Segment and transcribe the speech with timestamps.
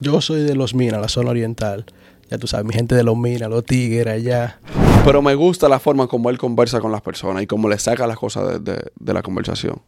[0.00, 1.84] Yo soy de Los Minas, la zona oriental.
[2.28, 4.58] Ya tú sabes, mi gente de Los Minas, los tigres allá.
[5.04, 8.04] Pero me gusta la forma como él conversa con las personas y cómo le saca
[8.08, 9.82] las cosas de, de- de la conversación.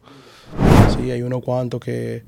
[0.95, 2.23] Sí, hay unos cuantos que,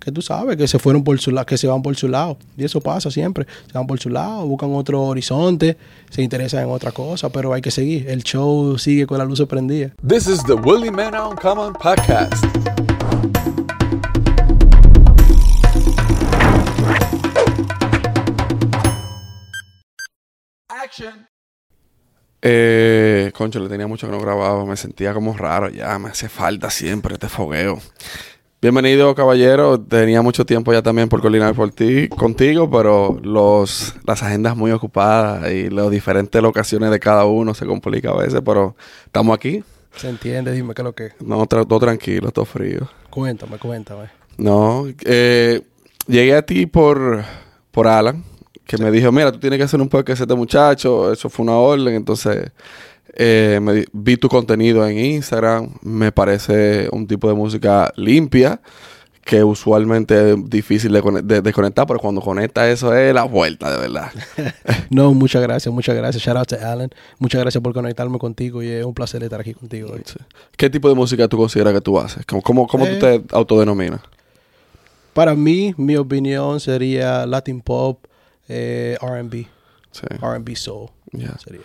[0.00, 2.36] que tú sabes que se fueron por su lado, que se van por su lado.
[2.56, 3.46] Y eso pasa siempre.
[3.70, 5.76] Se van por su lado, buscan otro horizonte,
[6.10, 8.08] se interesan en otra cosa, pero hay que seguir.
[8.08, 9.92] El show sigue con la luz prendida.
[10.06, 12.44] This is the Willie Man Uncommon Podcast.
[22.42, 24.64] Eh, concho, le tenía mucho que no grababa.
[24.66, 25.98] Me sentía como raro ya.
[25.98, 27.78] Me hace falta siempre este fogueo.
[28.60, 29.80] Bienvenido, caballero.
[29.80, 34.70] Tenía mucho tiempo ya también por coordinar por ti, contigo, pero los, las agendas muy
[34.70, 39.62] ocupadas y las diferentes locaciones de cada uno se complica a veces, pero estamos aquí.
[39.96, 40.52] ¿Se entiende?
[40.52, 41.12] Dime qué es lo que.
[41.20, 42.88] No, tra- todo tranquilo, todo frío.
[43.10, 44.08] Cuéntame, cuéntame.
[44.38, 45.60] No, eh,
[46.06, 47.22] llegué a ti por,
[47.70, 48.24] por Alan,
[48.66, 51.12] que me dijo, mira, tú tienes que hacer un podcast de este muchacho.
[51.12, 52.50] Eso fue una orden, entonces
[53.14, 55.70] eh, me vi tu contenido en Instagram.
[55.82, 58.60] Me parece un tipo de música limpia,
[59.24, 63.22] que usualmente es difícil de, cone- de- de conectar, pero cuando conecta eso es la
[63.24, 64.10] vuelta, de verdad.
[64.90, 66.22] No, muchas gracias, muchas gracias.
[66.22, 66.90] Shout out to Alan.
[67.18, 70.02] Muchas gracias por conectarme contigo y es un placer estar aquí contigo hoy.
[70.56, 72.24] ¿Qué tipo de música tú consideras que tú haces?
[72.26, 72.98] ¿Cómo, cómo, cómo tú Eh.
[73.22, 74.00] te autodenominas?
[75.14, 78.04] Para mí, mi opinión sería Latin Pop,
[78.48, 79.46] eh, RB,
[79.90, 80.06] Sí.
[80.20, 80.90] RB Soul.
[81.12, 81.36] Ya.
[81.38, 81.60] Sería.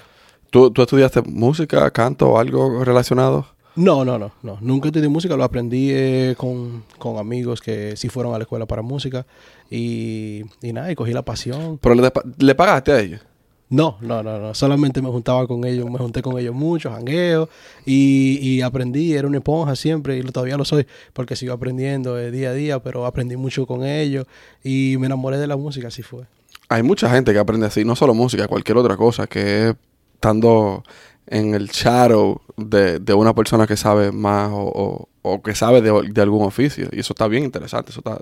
[0.51, 3.45] ¿Tú, ¿Tú estudiaste música, canto o algo relacionado?
[3.75, 4.57] No, no, no, no.
[4.61, 8.65] Nunca estudié música, lo aprendí eh, con, con amigos que sí fueron a la escuela
[8.65, 9.25] para música
[9.69, 11.77] y, y nada, y cogí la pasión.
[11.81, 13.21] ¿Pero le, le pagaste a ellos?
[13.69, 14.53] No, no, no, no.
[14.55, 17.47] Solamente me juntaba con ellos, me junté con ellos mucho, jangueo
[17.85, 19.13] y, y aprendí.
[19.13, 22.79] Era una esponja siempre y todavía lo soy porque sigo aprendiendo eh, día a día,
[22.81, 24.25] pero aprendí mucho con ellos
[24.63, 26.23] y me enamoré de la música, así fue.
[26.69, 29.75] Hay mucha gente que aprende así, no solo música, cualquier otra cosa, que es
[30.13, 30.83] estando
[31.27, 35.81] en el shadow de, de una persona que sabe más o, o- o que sabe
[35.81, 36.87] de, de algún oficio.
[36.91, 38.19] Y eso está bien interesante, eso está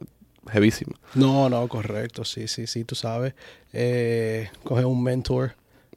[0.52, 0.94] heavísimo.
[1.16, 3.34] No, no, correcto, sí, sí, sí, tú sabes.
[3.74, 5.54] Eh, coger un mentor,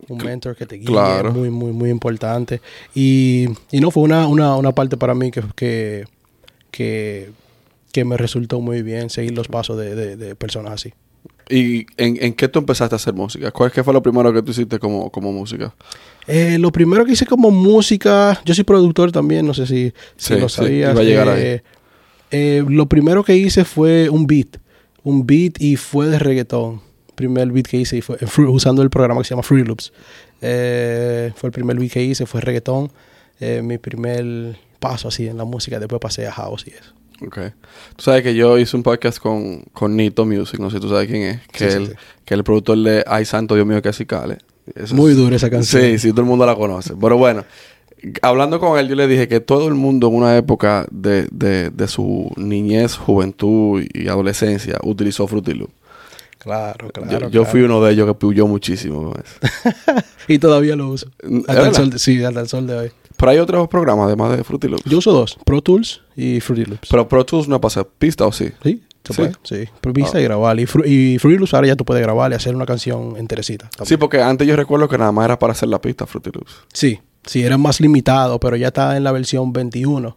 [0.08, 1.32] un mentor que te guíe, claro.
[1.32, 2.60] muy, muy, muy importante.
[2.94, 6.04] Y, y no, fue una, una, una parte para mí que, que,
[6.70, 7.30] que,
[7.92, 10.92] que me resultó muy bien seguir los pasos de, de, de personas así.
[11.50, 13.50] ¿Y en, en qué tú empezaste a hacer música?
[13.50, 15.74] ¿Cuál qué fue lo primero que tú hiciste como, como música?
[16.28, 20.34] Eh, lo primero que hice como música, yo soy productor también, no sé si, si
[20.34, 20.92] Sí, lo sí, sabías.
[20.92, 21.62] iba a llegar eh,
[22.30, 24.58] eh, lo primero que hice fue un beat,
[25.02, 26.80] un beat y fue de reggaetón.
[27.16, 28.16] Primer beat que hice y fue
[28.48, 29.92] usando el programa que se llama Free Loops.
[30.40, 32.92] Fue el primer beat que hice, fue reggaetón.
[33.62, 36.94] Mi primer paso así en la música, después pasé a house y eso.
[37.26, 37.38] Ok.
[37.96, 40.88] Tú sabes que yo hice un podcast con, con Nito Music, no sé si tú
[40.88, 41.92] sabes quién es, que, Sí, él, sí.
[42.24, 44.38] que el productor de Ay Santo Dios mío que así cale.
[44.74, 45.82] Eso Muy es- dura esa canción.
[45.82, 46.94] Sí, sí, todo el mundo la conoce.
[47.00, 47.44] Pero bueno,
[48.22, 51.70] hablando con él, yo le dije que todo el mundo en una época de, de,
[51.70, 55.70] de su niñez, juventud y adolescencia utilizó Fruity Loop.
[56.38, 57.28] Claro, claro.
[57.28, 57.76] yo, fui claro.
[57.76, 60.02] uno de ellos que puyó muchísimo con eso.
[60.28, 61.08] Y todavía lo uso.
[61.18, 62.92] ¿Es Hasta el, sol de, sí, hasta el sol de hoy.
[63.20, 64.80] Pero hay otros programas además de Fruity Loop.
[64.86, 66.88] Yo uso dos, Pro Tools y Fruity Loops.
[66.90, 68.48] Pero Pro Tools no pasa pista o sí.
[68.62, 69.16] Sí, se Sí.
[69.20, 69.32] puede.
[69.42, 70.20] Sí, improvisa Ah.
[70.20, 70.58] y grabar.
[70.58, 73.68] Y, Fru- y Fruity Loops ahora ya tú puedes grabar y hacer una canción enterecita.
[73.70, 73.86] también.
[73.88, 76.52] Sí, porque antes yo recuerdo que nada más era para hacer la pista Fruity Loops.
[76.72, 80.16] Sí, sí, era más limitado, pero ya está en la versión 21.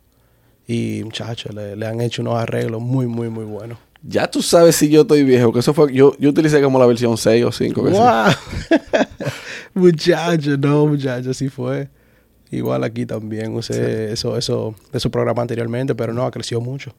[0.66, 3.78] Y muchachos, le, le han hecho unos arreglos muy, muy, muy buenos.
[4.02, 6.86] Ya tú sabes si yo estoy viejo, que eso fue, yo, yo utilicé como la
[6.86, 7.84] versión 6 o 5.
[7.84, 7.98] que sí.
[7.98, 9.04] ¡Wow!
[9.74, 11.90] muchachos, no, muchachos, así fue.
[12.56, 16.94] Igual aquí también usé eso, eso, esos programas anteriormente, pero no, ha crecido mucho.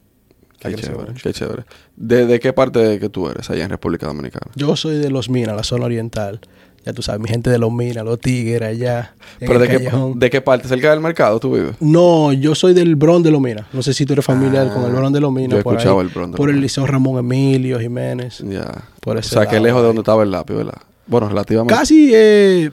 [0.59, 1.21] Qué chévere, mucho.
[1.23, 1.63] qué chévere.
[1.95, 4.51] ¿De, de qué parte de que tú eres allá en República Dominicana?
[4.55, 6.39] Yo soy de Los Minas, la zona oriental.
[6.85, 9.15] Ya tú sabes, mi gente de Los Minas, los tigres allá.
[9.39, 10.67] ¿Pero de qué, de qué parte?
[10.67, 11.75] ¿Cerca del mercado tú vives?
[11.79, 13.67] No, yo soy del Bron de Lomina.
[13.73, 15.53] No sé si tú eres familiar Ah, con el Bron de Lomina.
[15.55, 16.05] yo he por escuchado ahí.
[16.07, 16.59] el Bron de Por el.
[16.61, 18.39] Liceo Ramón Emilio Jiménez.
[18.47, 18.83] Ya.
[19.01, 19.89] Por o ese sea, que lejos de ahí.
[19.89, 20.77] donde estaba el lápiz, ¿verdad?
[21.07, 21.73] Bueno, relativamente.
[21.73, 22.69] Casi, eh,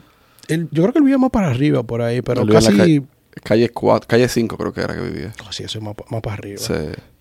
[0.47, 2.75] el- yo creo que él vivía más para arriba por ahí, pero Él casi...
[2.77, 3.03] calle-
[3.43, 5.33] Calle 4, calle 5 creo que era que vivía.
[5.47, 6.59] Oh, sí, eso es más, más para arriba.
[6.59, 6.73] Sí,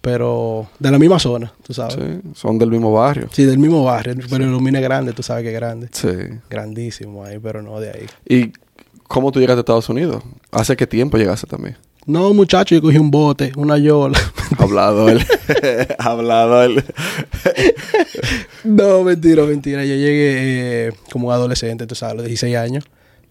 [0.02, 1.94] Pero de la misma zona, tú sabes.
[1.94, 3.30] Sí, sí, son del mismo barrio.
[3.34, 4.16] del mismo barrio.
[4.28, 5.88] Pero Lomina es grande, tú sabes que es grande.
[5.90, 6.08] Sí.
[6.50, 8.06] Grandísimo ahí, pero no de ahí.
[8.28, 8.52] ¿Y
[9.08, 10.22] cómo tú llegaste a Estados Unidos?
[10.50, 11.78] ¿Hace qué tiempo llegaste también?
[12.04, 14.18] No, muchacho, yo cogí un bote, una yola.
[14.58, 15.24] Hablado él.
[15.98, 16.84] Hablado él.
[18.64, 19.82] No, mentira, mentira.
[19.84, 22.84] Yo llegué eh, como adolescente, tú sabes, a los 16 años.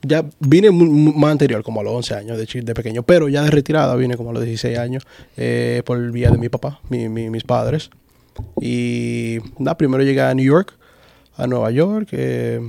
[0.03, 3.51] Ya vine más anterior, como a los 11 años de, de pequeño, pero ya de
[3.51, 5.03] retirada vine como a los 16 años
[5.37, 7.89] eh, por vía de mi papá, mi- mi- mis padres.
[8.61, 10.73] Y nada, primero llegué a New York
[11.37, 12.59] a Nueva York, eh,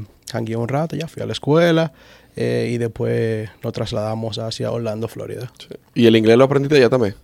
[0.57, 1.93] un rato, ya fui a la escuela
[2.37, 5.53] eh, y después nos trasladamos hacia Orlando, Florida.
[5.95, 7.15] ¿Y el inglés lo aprendiste ya también?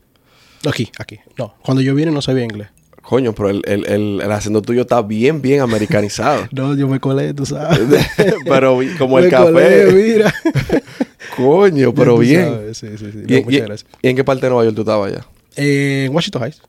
[0.69, 1.19] Aquí, aquí.
[1.39, 2.69] No, cuando yo vine no sabía inglés.
[3.09, 6.47] Coño, pero el, el, el, el acento tuyo está bien, bien americanizado.
[6.53, 7.81] No, yo me colé, tú sabes.
[8.45, 9.45] pero como el café.
[9.53, 10.35] colé, mira.
[11.37, 12.45] Coño, pero Tú bien.
[12.45, 13.19] sabes, Sí, sí, sí.
[13.27, 13.91] ¿Y, No, y- muchas gracias.
[14.03, 15.27] y en qué parte de Nueva York tú estabas ya?
[15.57, 16.61] Eh, en Washington Heights,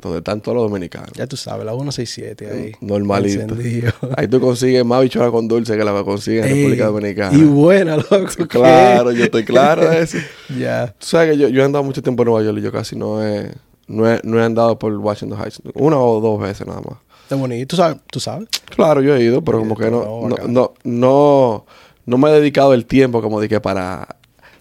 [0.00, 1.10] Donde están todos los dominicanos.
[1.14, 2.72] ya tú sabes, la 167 ahí.
[2.80, 3.42] Normalito.
[3.42, 3.92] encendido.
[4.16, 7.36] Ahí tú consigues más bichuela con dulce que la consigues en Ey, República Dominicana.
[7.36, 8.26] Y buena, loco.
[8.38, 8.46] ¿qué?
[8.48, 10.18] Claro, yo estoy claro de eso.
[10.58, 10.86] Ya.
[10.98, 12.96] Tú sabes que yo, yo he andado mucho tiempo en Nueva York y yo casi
[12.96, 13.50] no he,
[13.86, 15.60] no he, no he andado por Washington Heights.
[15.74, 16.98] Una o dos veces nada más.
[17.22, 17.66] Está bonito.
[17.68, 17.96] ¿Tú sabes?
[18.10, 18.48] ¿Tú sabes?
[18.74, 21.66] Claro, yo he ido, pero como que no, no, no, no,
[22.06, 24.06] no me he dedicado el tiempo como dije para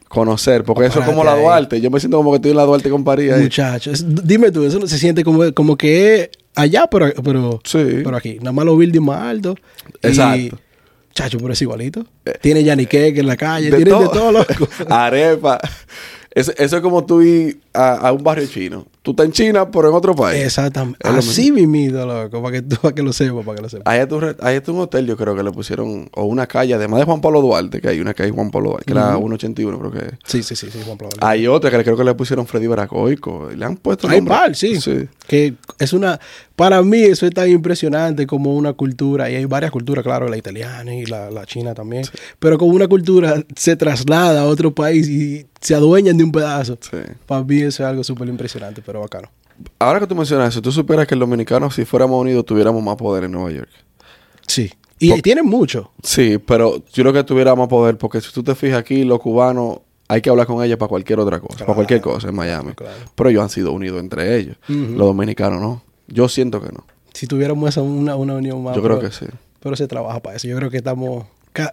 [0.07, 0.63] conocer.
[0.63, 1.35] Porque eso es como la.
[1.35, 1.81] Duarte.
[1.81, 3.33] Yo me siento como que estoy en la Duarte con París.
[3.37, 8.01] Muchachos, dime tú, eso no se siente como, como que allá, pero, pero, Sí.
[8.03, 8.37] pero aquí.
[8.39, 9.55] Nada más los buildings más altos.
[10.01, 10.57] y- Exacto.
[11.13, 12.05] Chacho, pero es igualito.
[12.41, 14.09] Tiene yaniqueque en la calle, De tiene de todo.
[14.09, 14.67] todo, loco.
[14.89, 15.59] Arepa.
[16.31, 18.87] Eso, eso es como tú ir a un barrio chino.
[19.03, 20.41] Tú estás en China, pero en otro país.
[20.41, 20.97] Exactamente.
[21.05, 23.85] Así mismito, loco, para que, tú, para que lo sepas, para que lo sepas.
[23.85, 27.19] Ahí está, un, hotel, yo creo que le pusieron, o una calle, además de Juan
[27.19, 30.15] Pablo Duarte, que hay una calle Juan Pablo Duarte, que era 181, creo que.
[30.23, 31.17] Sí, sí, sí, sí, Juan Pablo.
[31.19, 33.51] Hay otra que creo que le pusieron Freddy Baracoico.
[33.51, 34.79] y Le han puesto Hay par, sí.
[35.27, 36.17] Que es una.
[36.55, 39.29] Para mí, eso es tan impresionante como una cultura.
[39.29, 42.05] Y hay varias culturas, claro, la italiana y la, la china también.
[42.39, 46.77] Pero como una cultura se traslada a otro país y se adueñan de un pedazo.
[46.81, 46.97] Sí.
[47.25, 49.29] Para mí, eso es algo súper impresionante, pero bacano.
[49.79, 52.95] Ahora que tú mencionas eso, tú supieras que el dominicano, si fuéramos unidos, tuviéramos más
[52.95, 53.69] poder en Nueva York.
[54.47, 54.71] Sí.
[54.99, 55.91] Y Po- tienen mucho.
[56.03, 59.19] Sí, pero yo creo que tuviéramos más poder, porque si tú te fijas aquí, los
[59.19, 62.73] cubanos, hay que hablar con ellos para cualquier otra cosa, para cualquier cosa en Miami.
[62.73, 62.93] Claro.
[63.15, 64.57] Pero ellos han sido unidos entre ellos.
[64.67, 65.81] Los dominicanos no.
[66.07, 66.85] Yo siento que no.
[67.13, 68.75] Si tuviéramos esa, una, una unión más.
[68.75, 69.25] Yo creo pero- que sí.
[69.59, 70.47] Pero se trabaja para eso.
[70.47, 71.25] Yo creo que estamos.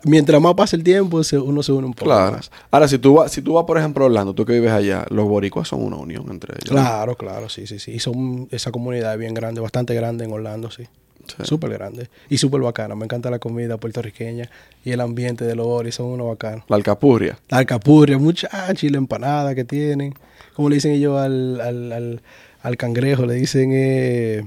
[0.04, 2.36] Mientras más pasa el tiempo, se- uno se une un poco Claro.
[2.36, 2.50] más.
[2.70, 5.06] Ahora, si tú vas, si tú vas, por ejemplo, a Orlando, tú que vives allá,
[5.10, 6.70] los boricuas son una unión entre ellos.
[6.70, 7.92] Claro, claro, sí, sí, sí.
[7.92, 10.84] Y son esa comunidad es bien grande, bastante grande en Orlando, sí.
[11.26, 11.36] Sí.
[11.44, 12.08] Súper grande.
[12.28, 12.96] Y súper bacana.
[12.96, 14.50] Me encanta la comida puertorriqueña
[14.84, 15.94] y el ambiente de los boris.
[15.94, 16.64] Son unos bacanos.
[16.68, 17.38] La alcapurria.
[17.48, 20.14] La alcapurria, muchacha, y la empanada que tienen.
[20.56, 22.22] ¿Cómo le dicen ellos al, al, al,
[22.62, 23.26] al cangrejo?
[23.26, 23.70] Le dicen...
[23.72, 24.42] Eh...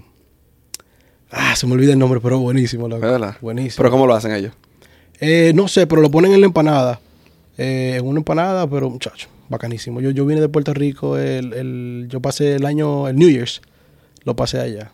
[1.32, 2.88] Ah, se me olvida el nombre, pero buenísimo.
[2.90, 3.02] loco.
[3.02, 3.38] ¿Verdad?
[3.42, 3.78] Buenísimo.
[3.78, 4.54] Pero ¿cómo lo hacen ellos?
[5.26, 7.00] Eh, no sé, pero lo ponen en la empanada.
[7.58, 10.02] Eh, en una empanada, pero muchacho, bacanísimo.
[10.02, 13.62] Yo, yo vine de Puerto Rico, el, el, yo pasé el año, el New Year's,
[14.26, 14.92] lo pasé allá.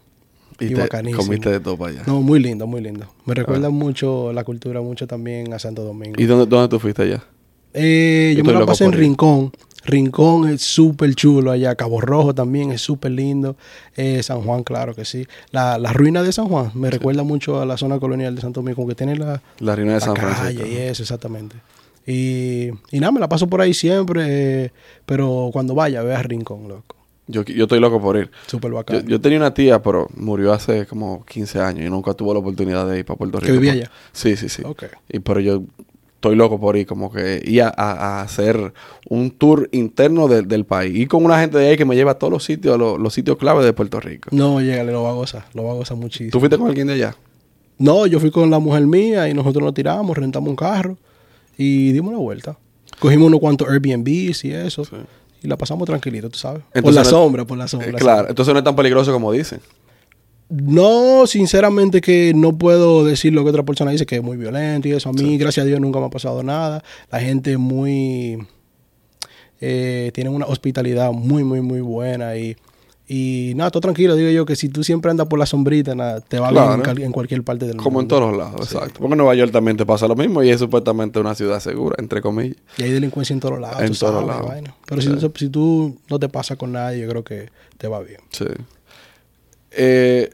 [0.59, 1.23] Y, Y te bacanísimo.
[1.23, 2.03] comiste de todo para allá.
[2.05, 3.05] No, muy lindo, muy lindo.
[3.25, 6.15] Me recuerda mucho la cultura, mucho también a Santo Domingo.
[6.21, 7.23] ¿Y dónde, dónde tú fuiste allá?
[7.73, 8.91] Eh, Yo yo me loco pasé en.
[8.91, 9.51] Rincón.
[9.85, 11.75] Rincón es súper chulo allá.
[11.75, 13.55] Cabo Rojo también es súper lindo.
[13.95, 15.25] Eh, San Juan, claro que sí.
[15.51, 18.59] La, la ruina de San Juan me recuerda mucho a la zona colonial de Santo
[18.61, 20.65] Domingo, como que tiene la, La reina de la San calle Francisco.
[20.67, 21.55] y eso, exactamente.
[22.05, 24.23] Y, y nada, me la paso por ahí siempre,
[24.65, 24.71] eh,
[25.05, 26.95] pero cuando vaya, ve a Rincón, loco.
[27.27, 28.31] Yo, yo estoy loco por ir.
[28.47, 29.05] Súper bacán.
[29.05, 32.87] yo tenía una tía, pero murió hace como 15 años y nunca tuvo la oportunidad
[32.89, 33.59] de ir para Puerto ¿Que Rico.
[33.61, 33.91] vivía Por- allá?
[34.11, 34.63] Sí, sí, sí.
[34.65, 34.85] Ok.
[35.09, 35.61] Y pero yo
[36.19, 38.73] estoy loco por ir, como que ir a, a- a hacer
[39.09, 40.93] un tour interno del- del país.
[40.97, 43.13] Y con una gente de ahí que me lleva a todos los sitios, los, los
[43.13, 44.29] sitios clave de Puerto Rico.
[44.33, 46.31] No, llégale, lo va a gozar, lo va a gozar muchísimo.
[46.31, 47.15] ¿Tú fuiste con alguien de allá?
[47.77, 50.97] No, yo fui con la mujer mía y nosotros nos tiramos, rentamos un carro
[51.57, 52.57] y dimos una vuelta.
[52.99, 54.83] Cogimos unos cuantos Airbnbs y eso.
[54.83, 54.97] Sí.
[55.41, 56.63] Y la pasamos tranquilito, tú sabes.
[56.83, 57.93] por la no- sombra, por la Eh, sombra.
[57.93, 59.61] claro, entonces no es tan peligroso como dicen.
[60.49, 64.87] No, sinceramente que no puedo decir lo que otra persona dice, que es muy violento
[64.87, 65.09] y eso.
[65.09, 66.83] A mí, gracias a Dios, nunca me ha pasado nada.
[67.11, 68.39] La gente es muy...
[69.61, 72.55] Eh, tienen una hospitalidad muy, muy, muy buena y...
[73.11, 76.21] Y nada, todo tranquilo, digo yo que si tú siempre andas por la sombrita, nada,
[76.21, 76.75] te va bien Claro.
[76.75, 78.15] en, cal- en cualquier parte del Como en mundo.
[78.19, 78.99] todos lados, exacto.
[78.99, 81.95] Porque en Nueva York también te pasa lo mismo y es supuestamente una ciudad segura,
[81.97, 82.57] entre comillas.
[82.77, 84.51] Y hay delincuencia en todos lados, En todos lados.
[84.85, 85.09] Pero Sí.
[85.19, 88.19] si, si tú no te pasas con nadie, yo creo que te va bien.
[88.29, 88.45] Sí.
[89.71, 90.29] Eh,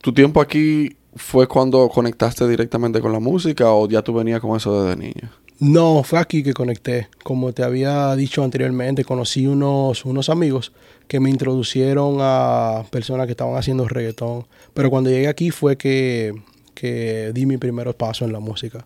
[0.00, 4.56] ¿Tu tiempo aquí fue cuando conectaste directamente con la música o ya tú venías con
[4.56, 5.30] eso desde niño?
[5.60, 7.08] No, fue aquí que conecté.
[7.24, 10.72] Como te había dicho anteriormente, conocí unos, unos amigos
[11.08, 14.46] que me introducieron a personas que estaban haciendo reggaetón.
[14.72, 16.32] Pero cuando llegué aquí fue que,
[16.74, 18.84] que di mi primeros pasos en la música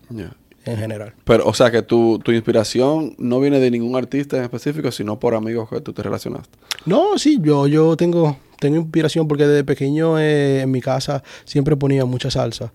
[0.65, 1.13] en general.
[1.25, 5.19] Pero, o sea, que tu, tu inspiración no viene de ningún artista en específico, sino
[5.19, 6.57] por amigos que tú te relacionaste.
[6.85, 11.75] No, sí, yo, yo tengo, tengo inspiración porque desde pequeño eh, en mi casa siempre
[11.75, 12.71] ponía mucha salsa.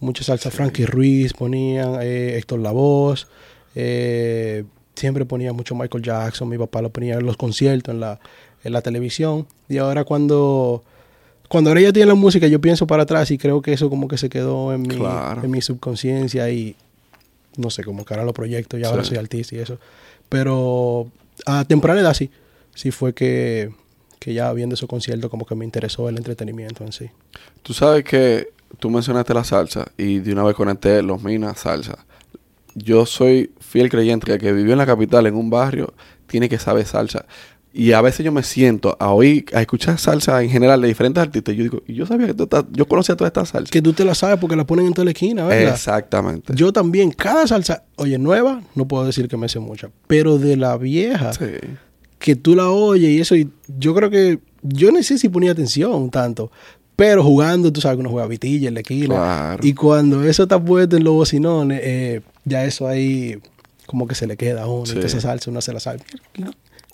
[0.00, 0.50] Mucha salsa.
[0.50, 3.26] Frankie Ruiz ponían, eh, Héctor Lavoz.
[3.74, 4.64] eh,
[4.94, 6.48] siempre ponía mucho Michael Jackson.
[6.48, 8.20] Mi papá lo ponía en los conciertos, en la,
[8.62, 9.46] en la televisión.
[9.68, 10.84] Y ahora cuando,
[11.48, 14.06] cuando ahora ya tiene la música, yo pienso para atrás y creo que eso como
[14.06, 15.42] que se quedó en mi, Claro.
[15.42, 16.76] en mi subconsciencia y
[17.56, 19.08] no sé, como que ahora lo proyecto y ahora Sí.
[19.10, 19.78] soy artista y eso.
[20.28, 21.08] Pero
[21.46, 22.30] a temprana edad sí,
[22.74, 23.70] sí fue que,
[24.24, 27.10] que ya viendo esos conciertos como que me interesó el entretenimiento en sí.
[27.62, 32.06] Tú sabes que tú mencionaste la salsa y de una vez conecté los minas salsa.
[32.74, 35.92] Yo soy fiel creyente que el que vivió en la capital, en un barrio,
[36.26, 37.26] tiene que saber salsa.
[37.76, 41.20] Y a veces yo me siento a oír, a escuchar salsa en general de diferentes
[41.20, 41.54] artistas.
[41.54, 43.70] Y yo digo, yo sabía que tú estás- yo conocía toda esta salsa.
[43.70, 45.74] Que tú te la sabes porque la ponen en toda la esquina, ¿verdad?
[45.74, 46.52] Exactamente.
[46.56, 50.56] Yo también, cada salsa, oye, nueva, no puedo decir que me sé mucha, pero de
[50.56, 51.44] la vieja, Sí.
[52.24, 55.52] Que tú la oyes y eso, y yo creo que, yo no sé si ponía
[55.52, 56.50] atención tanto,
[56.96, 59.58] pero jugando, tú sabes que uno juega vitilla en la esquina, Claro.
[59.66, 63.36] y cuando eso está puesto en los bocinones, eh, ya eso ahí
[63.84, 64.92] como que se le queda a uno, Sí.
[64.94, 66.00] entonces salsa, uno se la sabe.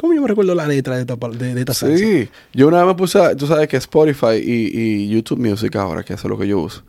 [0.00, 1.96] ¿Cómo yo me recuerdo la letra de esta, de, de esta salsa?
[1.99, 4.70] Sí, yo una vez me puse, a- tú sabes que Spotify y,
[5.04, 6.82] y YouTube Music ahora, que eso es lo que yo uso.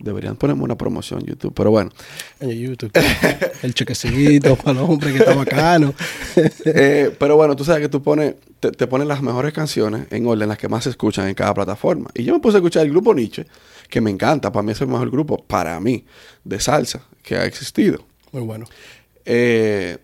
[0.00, 1.90] Deberían ponerme una promoción en YouTube, pero bueno.
[2.40, 2.92] En YouTube.
[3.62, 5.94] El chequecito para los hombres que está bacano.
[6.64, 10.26] Eh, pero bueno, tú sabes que tú pones, te, te pones las mejores canciones en
[10.26, 12.10] orden, las que más se escuchan en cada plataforma.
[12.14, 13.46] Y yo me puse a escuchar el grupo Nietzsche,
[13.88, 16.04] que me encanta, para mí es el mejor grupo, para mí,
[16.44, 18.04] de salsa que ha existido.
[18.32, 18.66] Muy bueno.
[19.24, 19.98] Eh,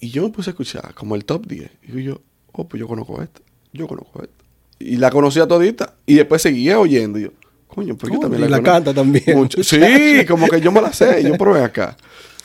[0.00, 1.70] y yo me puse a escuchar como el top 10.
[1.88, 2.22] Y yo,
[2.52, 3.40] oh, pues yo conozco esta,
[3.72, 4.34] yo conozco esta.
[4.78, 5.94] Y la conocía todita.
[6.06, 7.18] Y después seguía oyendo.
[7.18, 7.30] Y yo,
[7.74, 9.36] coño, pues yo también y la canta también.
[9.36, 9.62] Mucho.
[9.64, 11.22] Sí, como que yo me la sé.
[11.22, 11.96] Yo probé acá.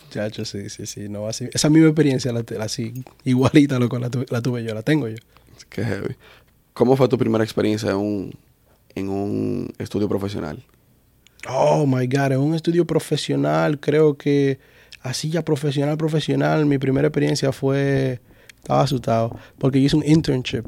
[0.09, 1.09] Chacho, sí, sí, sí.
[1.09, 2.93] No, así, esa misma experiencia, la, la- así,
[3.25, 5.17] igualita loco, la, la tuve yo, la tengo yo.
[5.69, 6.15] Qué heavy.
[6.73, 8.31] ¿Cómo fue tu primera experiencia en un,
[8.95, 10.63] en un estudio profesional?
[11.49, 14.57] Oh my God, en un estudio profesional, creo que
[15.01, 18.19] así ya profesional, profesional, mi primera experiencia fue,
[18.57, 20.65] estaba asustado, porque yo hice un internship.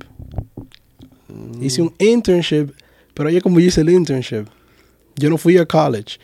[1.61, 2.71] Hice un internship,
[3.17, 4.45] pero oye, como yo hice el internship,
[5.15, 6.19] yo no fui a college.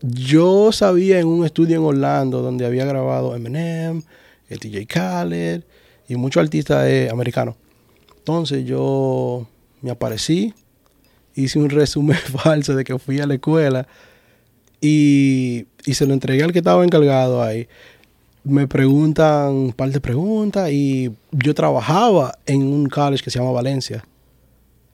[0.00, 4.00] Yo sabía en un estudio en Orlando donde había grabado Eminem,
[4.48, 5.64] el DJ Khaled
[6.08, 7.56] y muchos artistas eh, americanos.
[8.16, 9.48] Entonces yo
[9.82, 10.54] me aparecí,
[11.34, 13.88] hice un resumen falso de que fui a la escuela
[14.80, 17.66] y, y se lo entregué al que estaba encargado ahí.
[18.44, 23.50] Me preguntan un par de preguntas y yo trabajaba en un college que se llama
[23.50, 24.04] Valencia.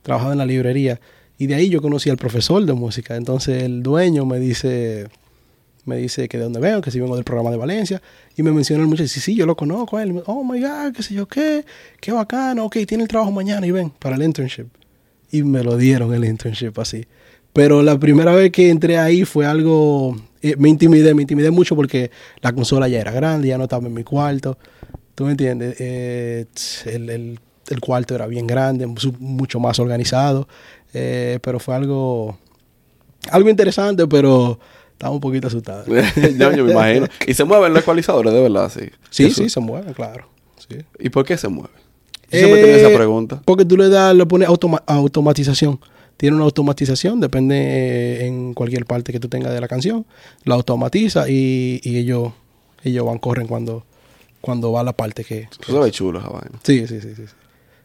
[0.02, 1.00] Trabajaba en la librería.
[1.38, 3.16] Y de ahí yo conocí al profesor de música.
[3.16, 5.09] Entonces el dueño me dice,
[5.87, 8.02] me dice que de dónde vengo, que si vengo del programa de Valencia.
[8.37, 9.09] Y me menciona el muchacho.
[9.09, 10.23] Sí, sí, yo lo conozco él.
[10.26, 11.64] Oh my God, qué sé yo qué.
[12.00, 12.64] Qué bacano.
[12.66, 14.66] Ok, tiene el trabajo mañana y ven para el internship.
[15.33, 17.07] Y me lo dieron el internship así.
[17.52, 20.14] Pero la primera vez que entré ahí fue algo...
[20.42, 22.11] eh, me intimidé, me intimidé mucho porque
[22.42, 24.57] la consola ya era grande, ya no estaba en mi cuarto.
[25.14, 25.76] ¿Tú me entiendes?
[25.80, 26.47] Eh,
[26.87, 27.40] el, el-
[27.71, 28.87] el cuarto era bien grande,
[29.19, 30.47] mucho más organizado.
[30.93, 32.39] eh, pero fue algo...
[33.31, 34.59] Algo interesante, pero
[34.93, 35.85] estaba un poquito asustado.
[36.39, 37.07] yo, yo me imagino.
[37.27, 38.89] Y se mueven los ecualizadores, de verdad, sí.
[39.11, 40.27] Sí, Eso- sí, se mueve, claro.
[40.69, 40.79] Sí.
[40.99, 41.73] ¿Y por qué se mueve?
[42.33, 43.43] Yo siempre Eh, esa pregunta.
[43.45, 45.79] Porque tú le das, le pones automa- automatización.
[46.17, 50.07] Tiene una automatización, depende eh, en cualquier parte que tú tengas de la canción.
[50.45, 52.33] La automatiza y, y ellos,
[52.85, 53.85] ellos van, corren cuando,
[54.41, 55.49] cuando va la parte que...
[55.61, 56.59] Eso se ve chulo esa vaina.
[56.62, 57.23] Sí, sí, sí, sí.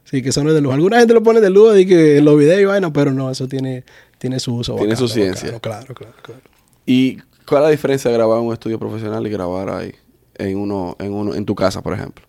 [0.06, 0.74] Sí, que son de luz.
[0.74, 3.48] Alguna gente lo pone de luz y que los videos y vaina, pero no, eso
[3.48, 3.84] tiene,
[4.20, 4.76] tiene su uso.
[4.76, 5.52] Tiene su ciencia.
[5.52, 6.42] bacano, claro, claro, claro.
[6.86, 9.94] ¿Y cuál es la diferencia de grabar en un estudio profesional y grabar ahí?
[10.38, 12.24] En uno, en uno, en tu casa, por ejemplo.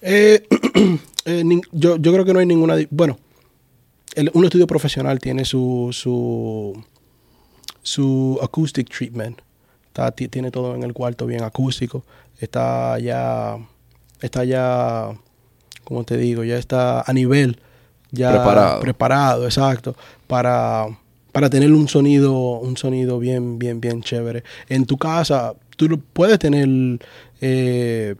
[0.00, 0.46] Eh,
[1.26, 2.76] eh, nin- yo, yo creo que no hay ninguna...
[2.90, 3.18] Bueno,
[4.14, 6.82] el- un estudio profesional tiene su, su,
[7.82, 9.40] su acoustic treatment.
[9.88, 12.04] Está, ti- tiene todo en el cuarto bien acústico.
[12.40, 13.58] Está ya...
[14.20, 15.10] Está ya...
[15.92, 17.60] Como te digo, ya está a nivel.
[18.12, 18.80] Ya Preparado.
[18.80, 19.94] Preparado, exacto.
[20.26, 20.86] Para,
[21.32, 24.42] para tener un sonido, un sonido bien, bien, bien chévere.
[24.70, 26.66] En tu casa, tú lo puedes tener...
[27.42, 28.14] eh,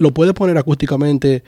[0.00, 1.44] lo puedes poner acústicamente,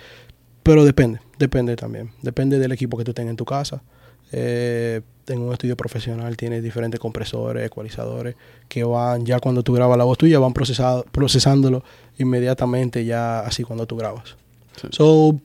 [0.63, 2.13] pero depende, depende también.
[2.23, 3.83] Depende del equipo que tú tengas en tu casa.
[4.31, 8.37] Eh, en un estudio profesional tienes diferentes compresores, ecualizadores,
[8.69, 11.83] que van, ya cuando tú grabas la voz tuya, van procesado, procesándolo
[12.17, 14.37] inmediatamente ya así cuando tú grabas.
[14.81, 14.89] Sí.
[14.91, 15.39] So,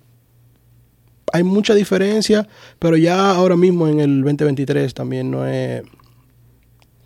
[1.33, 2.47] hay mucha diferencia,
[2.79, 5.83] pero ya ahora mismo en el 2023 también no es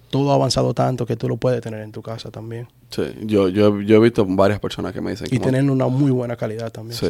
[0.09, 2.67] todo avanzado tanto que tú lo puedes tener en tu casa también.
[2.89, 5.87] Sí, yo, yo, yo he visto varias personas que me dicen Y como- tener una
[5.87, 6.97] muy buena calidad también.
[6.97, 7.07] Sí,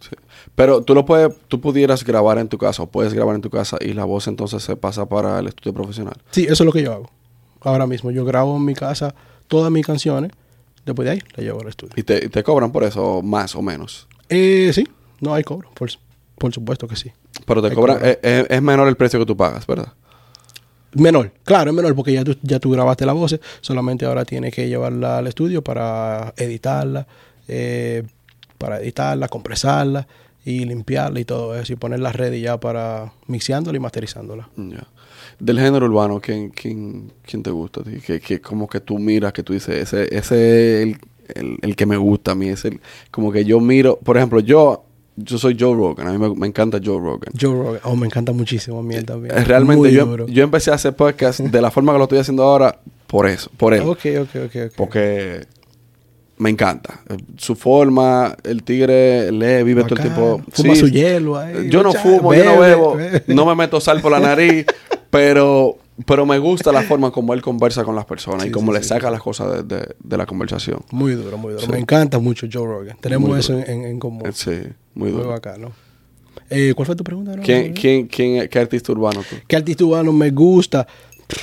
[0.00, 0.14] sí.
[0.54, 3.50] Pero tú lo puedes, tú pudieras grabar en tu casa o puedes grabar en tu
[3.50, 6.14] casa y la voz entonces se pasa para el estudio profesional.
[6.30, 7.10] Sí, eso es lo que yo hago.
[7.62, 9.14] Ahora mismo yo grabo en mi casa
[9.48, 10.30] todas mis canciones.
[10.84, 11.94] Después de ahí la llevo al estudio.
[11.96, 14.06] ¿Y te, te cobran por eso más o menos?
[14.28, 14.86] Eh, sí,
[15.20, 15.70] no hay cobro.
[15.74, 15.90] Por,
[16.38, 17.12] por supuesto que sí.
[17.46, 18.10] Pero te cobran, cobra.
[18.10, 19.92] es, es- es menor el precio que tú pagas, ¿verdad?
[20.96, 24.54] Menor, claro, es menor porque ya tú, ya tú grabaste la voz, solamente ahora tienes
[24.54, 27.04] que llevarla al estudio para editarla,
[27.48, 28.04] eh,
[28.58, 30.06] para editarla, compresarla
[30.44, 34.48] y limpiarla y todo eso y ponerla ready ya para mixeándola y masterizándola.
[34.56, 34.86] Ya.
[35.40, 37.80] Del género urbano, ¿quién, quién, quién te gusta?
[37.80, 37.96] a ti?
[38.00, 40.98] Que, que como que tú miras, que tú dices, ese, ese es el,
[41.34, 42.48] el, el que me gusta a mí.
[42.48, 44.84] Es el, como que yo miro, por ejemplo, yo,
[45.16, 47.32] yo soy Joe Rogan, a mí me, me encanta Joe Rogan.
[47.40, 49.34] Joe Rogan, oh, me encanta muchísimo a mí él también.
[49.44, 50.26] Realmente yo, duro.
[50.26, 53.50] yo empecé a hacer podcast de la forma que lo estoy haciendo ahora por eso,
[53.56, 53.82] por él.
[53.82, 54.72] Ok, ok, ok, ok.
[54.76, 55.46] Porque
[56.36, 57.00] me encanta.
[57.36, 60.42] Su forma, el tigre lee, vive todo el tiempo.
[60.50, 61.68] Fuma Sí, su hielo ahí.
[61.70, 63.22] Yo no fumo, yo no bebo, bebe.
[63.28, 64.66] no me meto sal por la nariz,
[65.10, 68.72] pero, pero me gusta la forma como él conversa con las personas Sí, y cómo
[68.72, 68.88] sí, le sí.
[68.88, 70.80] saca las cosas de, de- de la conversación.
[70.90, 71.66] Muy duro, muy duro.
[71.68, 72.96] Me encanta mucho Joe Rogan.
[73.00, 74.22] Tenemos Muy eso en, común.
[74.32, 74.50] Sí,
[74.94, 75.28] muy Muy duro.
[75.30, 75.72] bacano.
[76.50, 77.36] Eh, ¿Cuál fue tu pregunta?
[77.36, 77.42] no?
[77.42, 79.36] ¿Quién, quién, quién, ¿Qué artista urbano tú?
[79.46, 80.86] ¿Qué artista urbano me gusta?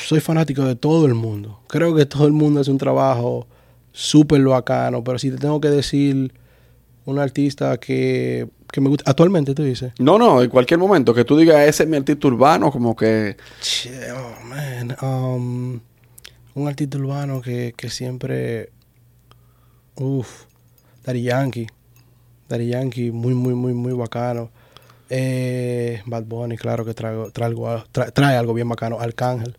[0.06, 1.62] Soy fanático de todo el mundo.
[1.68, 3.48] Creo que todo el mundo hace un trabajo
[3.92, 5.04] súper bacano.
[5.04, 6.34] Pero si te tengo que decir
[7.06, 9.94] un artista que, que me gusta, actualmente tú dices.
[10.00, 13.38] No, no, en cualquier momento que tú digas ese es mi artista urbano, como que
[13.62, 14.96] Che, oh, man.
[15.02, 15.80] Um,
[16.54, 18.72] un artista urbano que, que siempre.
[19.96, 20.46] Uf.
[21.04, 21.68] Daddy Yankee.
[22.48, 24.52] Daddy Yankee, muy, muy, muy, muy bacano.
[25.10, 26.96] Eh, Bad Bunny, claro que
[27.44, 29.00] algo, trae, trae algo bien bacano.
[29.00, 29.58] Arcángel.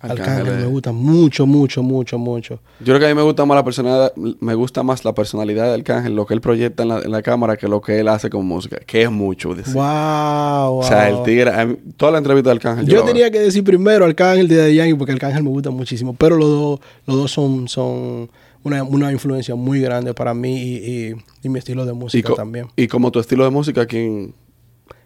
[0.00, 2.60] Arcángel me gusta mucho, mucho, mucho, mucho.
[2.80, 5.66] Yo creo que a mí me gusta más la personalidad, me gusta más la personalidad
[5.66, 8.08] de Arcángel, lo que él proyecta en la, en la cámara que lo que él
[8.08, 9.54] hace con música, que es mucho.
[9.54, 9.74] decir.
[9.74, 12.86] Wow, O sea, el tigre, mí- toda la entrevista de Arcángel.
[12.86, 16.14] Yo tenía que decir primero Arcángel de Daddy porque Arcángel me gusta muchísimo.
[16.16, 18.30] Pero los dos, los dos son, son
[18.62, 22.66] una, una influencia muy grande para mí y, y- y mi estilo de música también.
[22.76, 24.34] y como tu estilo de música, ¿quién?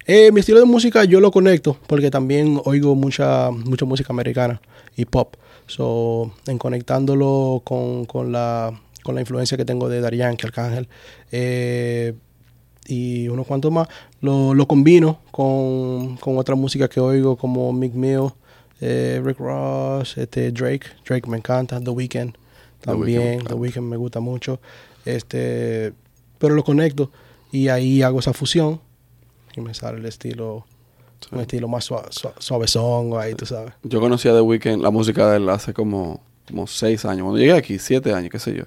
[0.07, 4.61] Eh, mi estilo de música yo lo conecto porque también oigo mucha, mucha música americana
[4.97, 5.37] y pop.
[5.67, 10.89] So, en conectándolo con, con la, con la influencia que tengo de Daddy Yankee, Arcángel
[11.31, 12.15] eh,
[12.87, 13.87] y unos cuantos más,
[14.21, 18.31] lo, lo combino con, con otra música que oigo como Mick Mill,
[18.81, 20.87] eh, Rick Ross, este, Drake.
[21.07, 22.33] Drake me encanta, The Weeknd
[22.83, 23.45] The Weeknd también.
[23.45, 24.61] The Weeknd me gusta mucho.
[25.05, 25.93] Este,
[26.39, 27.11] pero lo conecto
[27.53, 28.81] y ahí hago esa fusión
[29.57, 30.65] y me sale el estilo,
[31.31, 33.73] un estilo más sua- sua- suavezón, ahí tú sabes.
[33.83, 37.23] Yo conocí a The Weeknd, la música de él hace como, como seis años.
[37.25, 38.65] Cuando llegué aquí, siete años, qué sé yo.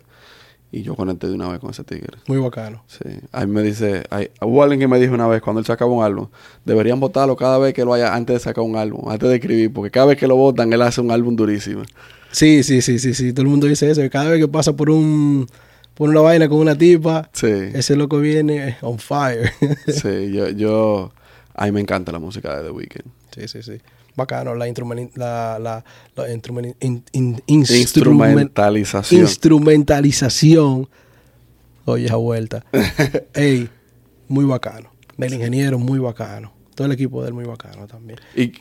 [0.71, 2.17] Y yo conecté de una vez con ese tigre.
[2.27, 2.83] Muy bacano.
[2.87, 3.09] Sí.
[3.31, 5.89] A mí me dice, hay, hubo alguien que me dijo una vez cuando él sacaba
[5.91, 6.27] un álbum,
[6.65, 9.71] deberían votarlo cada vez que lo haya antes de sacar un álbum, antes de escribir,
[9.71, 11.83] porque cada vez que lo votan, él hace un álbum durísimo.
[12.31, 13.31] Sí, sí, sí, sí, sí.
[13.31, 14.01] Todo el mundo dice eso.
[14.01, 15.47] que cada vez que pasa por un
[15.95, 17.47] por una vaina con una tipa, Sí.
[17.73, 19.51] ese loco viene on fire.
[19.87, 21.11] Sí, yo, yo,
[21.55, 23.05] a mí me encanta la música de The Weeknd.
[23.33, 23.81] sí, sí, sí.
[24.17, 25.83] Bacano, la, instrumen- la, la,
[26.15, 29.21] la instrumen- in- in- instrumen- Instrumentalización.
[29.21, 30.87] instrumentalización.
[31.85, 32.63] Oye, esa vuelta.
[33.33, 33.69] Ey,
[34.27, 34.89] muy bacano.
[35.17, 36.53] El ingeniero, muy bacano.
[36.75, 38.19] Todo el equipo de él, muy bacano también.
[38.35, 38.53] ¿Y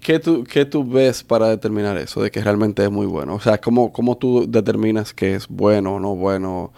[0.00, 3.34] qué- tú, qué tú ves para determinar eso, de que realmente es muy bueno?
[3.34, 6.72] O sea, ¿cómo, cómo tú determinas que es bueno o no bueno?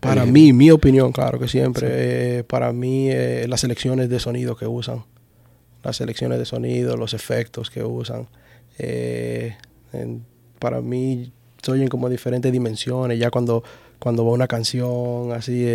[0.00, 1.88] Para Eh, mí, mi opinión, claro que siempre,
[2.38, 5.04] eh, para mí eh, las selecciones de sonido que usan,
[5.82, 8.28] las selecciones de sonido, los efectos que usan,
[8.78, 10.24] en-
[10.58, 13.62] para mí se oyen como diferentes dimensiones, ya cuando,
[13.98, 15.66] cuando va una canción, así,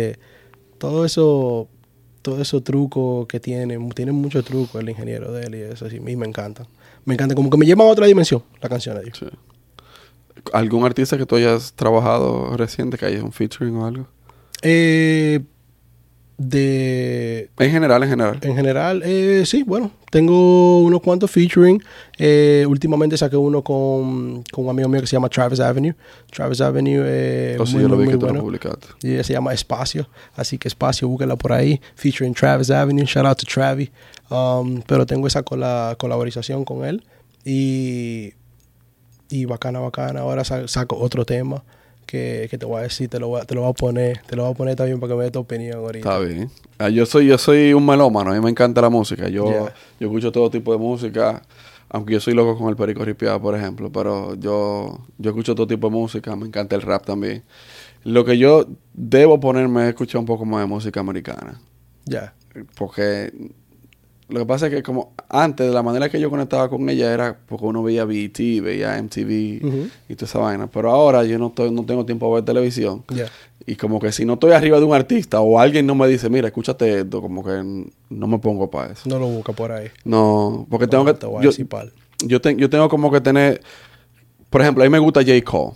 [0.78, 1.68] todo eso,
[2.22, 5.98] todo esos trucos que tiene, tiene mucho truco el ingeniero de él y eso, así,
[5.98, 6.66] a mí me encanta.
[7.04, 9.18] Me encanta, como que me llevan a otra dimensión la canción de ellos.
[9.18, 9.26] Sí.
[10.52, 14.06] ¿Algún artista que tú hayas trabajado reciente, que haya un featuring o algo?
[14.62, 15.40] Eh,
[16.42, 18.38] de En general, en general.
[18.40, 21.82] En general, eh, sí, bueno, tengo unos cuantos featuring.
[22.18, 25.94] Eh, últimamente saqué uno con, con un amigo mío que se llama Travis Avenue.
[26.32, 28.58] Travis Avenue eh, O sí, muy, yo lo vi muy que lo bueno.
[29.02, 31.78] Y ella se llama Espacio, así que Espacio, búsquela por ahí.
[31.94, 33.90] Featuring Travis Avenue, shout out to Travis.
[34.30, 37.04] Um, pero tengo esa cola- colaboración con él.
[37.44, 38.32] Y,
[39.28, 40.20] y bacana, bacana.
[40.20, 41.62] Ahora sa- saco otro tema
[42.10, 44.20] que, que te voy a decir, te lo voy a, te lo voy a poner,
[44.26, 45.98] te lo voy a poner también para que me dé tu opinión ahorita.
[45.98, 46.50] Está bien.
[46.78, 49.28] Ah, yo soy yo soy un melómano, a mí me encanta la música.
[49.28, 49.74] Yo, Yeah.
[50.00, 51.42] yo escucho todo tipo de música,
[51.88, 55.66] aunque yo soy loco con el perico ripiado, por ejemplo, pero yo, yo escucho todo
[55.66, 57.42] tipo de música, me encanta el rap también.
[58.04, 61.60] Lo que yo debo ponerme es escuchar un poco más de música americana,
[62.06, 62.32] Ya.
[62.76, 63.32] porque
[64.30, 67.12] lo que pasa es que como antes, de la manera que yo conectaba con ella
[67.12, 69.30] era porque uno veía BET, veía MTV
[70.08, 73.04] y toda esa vaina, pero ahora yo no, estoy, no tengo tiempo a ver televisión.
[73.66, 76.28] Y como que si no estoy arriba de un artista o alguien no me dice,
[76.30, 77.62] mira, escúchate esto, como que
[78.08, 79.08] no me pongo para eso.
[79.08, 79.88] No lo busca por ahí.
[80.04, 81.14] No, porque tengo que...
[81.14, 81.92] Te voy a Yo, decir pal.
[82.24, 83.60] yo, ten- yo tengo como que tener...
[84.48, 85.32] Por ejemplo, a mí me gusta J.
[85.44, 85.74] Cole.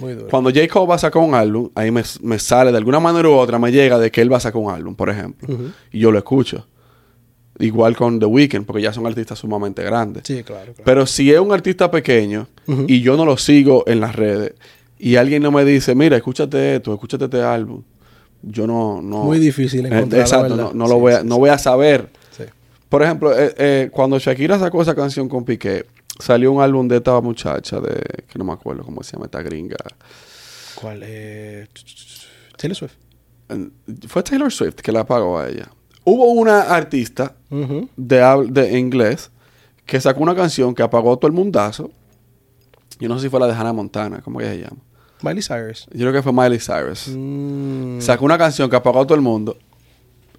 [0.00, 0.28] Muy duro.
[0.28, 0.66] Cuando J.
[0.68, 3.58] Cole va a sacar un álbum, ahí me, me sale de alguna manera u otra,
[3.58, 5.56] me llega de que él va a sacar un álbum, por ejemplo.
[5.92, 6.66] Y yo lo escucho.
[7.58, 10.24] Igual con The Weeknd, porque ya son artistas sumamente grandes.
[10.26, 10.82] Sí, claro, claro.
[10.84, 12.48] Pero si es un artista pequeño
[12.86, 14.54] y yo no lo sigo en las redes
[14.98, 17.82] y alguien no me dice, mira, escúchate esto, escúchate este álbum,
[18.42, 19.00] yo no...
[19.00, 20.20] no Muy difícil Eh, encontrar.
[20.22, 22.10] Exacto, no, no lo voy a, no voy a saber.
[22.36, 22.44] Sí.
[22.88, 25.86] Por ejemplo, eh, eh, cuando Shakira sacó esa canción con Piqué,
[26.18, 28.02] salió un álbum de esta muchacha de...
[28.28, 29.76] que no me acuerdo cómo se llama esta gringa.
[30.74, 31.00] ¿Cuál?
[31.04, 31.66] Eh,
[32.58, 32.94] Taylor Swift.
[33.48, 33.68] Eh,
[34.08, 35.70] Fue Taylor Swift que la pagó a ella.
[36.04, 39.30] Hubo una artista De, inglés
[39.84, 41.90] que sacó una canción que apagó todo el mundazo.
[42.98, 44.78] Yo no sé si fue la de Hannah Montana, ¿cómo que se llama?
[45.22, 45.86] Miley Cyrus.
[45.92, 47.08] Yo creo que fue Miley Cyrus.
[47.08, 49.56] Mm, Sacó una canción que apagó a todo el mundo.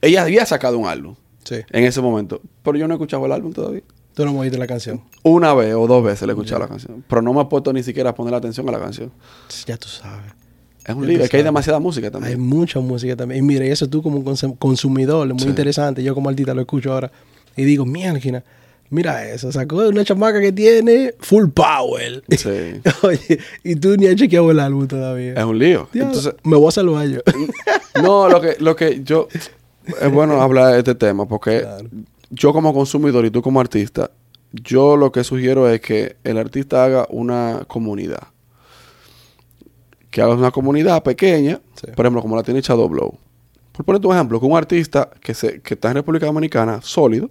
[0.02, 1.56] Ella había sacado un álbum sí.
[1.70, 3.82] en ese momento, pero yo no he escuchado el álbum todavía.
[4.13, 5.04] Tú no me oíste la canción.
[5.24, 7.72] Una vez o dos veces le he escuchado la canción, pero no me he puesto
[7.72, 9.12] ni siquiera a poner la atención a la canción.
[9.65, 10.34] Ya tú sabes.
[10.88, 12.39] Es un lío, es que hay demasiada música Hay también.
[12.39, 13.43] mucha música también.
[13.43, 15.50] Y mira, y eso tú como un consumidor, es muy Sí.
[15.50, 16.02] interesante.
[16.04, 17.12] Yo como artista lo escucho ahora
[17.56, 18.43] y digo, mierda,
[18.89, 22.23] mira eso, sacó de una chamaca que tiene full power.
[22.30, 22.80] Sí.
[23.04, 25.34] Oye, y tú ni has chequeado el álbum todavía.
[25.34, 25.89] Es un lío.
[25.93, 27.19] Entonces, me voy a salvar yo.
[28.02, 29.28] no, lo que, lo que yo...
[30.02, 31.88] Es bueno hablar de este tema porque Claro.
[32.30, 34.12] yo como consumidor y tú como artista,
[34.52, 38.23] yo lo que sugiero es que el artista haga una comunidad.
[40.12, 41.88] Que haga una comunidad pequeña, Sí.
[41.96, 43.17] por ejemplo, como la tiene Shadow Blow.
[43.74, 47.30] Por ponerte un ejemplo, que un artista que, se, que está en República Dominicana, sólido,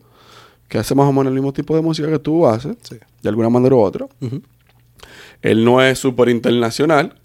[0.69, 2.97] que hace más o menos el mismo tipo de música que tú haces, Sí.
[3.23, 4.07] de alguna manera u otra.
[5.43, 7.19] Él no es súper internacional,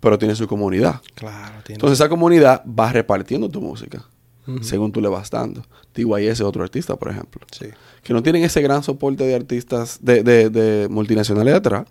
[0.00, 1.00] pero tiene su comunidad.
[1.14, 1.76] Claro, tiene.
[1.76, 4.04] Entonces esa comunidad va repartiendo tu música,
[4.62, 5.62] según tú le vas dando.
[5.94, 7.66] DYS es otro artista, por ejemplo Sí.
[8.02, 11.84] que no tienen ese gran soporte de artistas, de, de, de multinacionales atrás,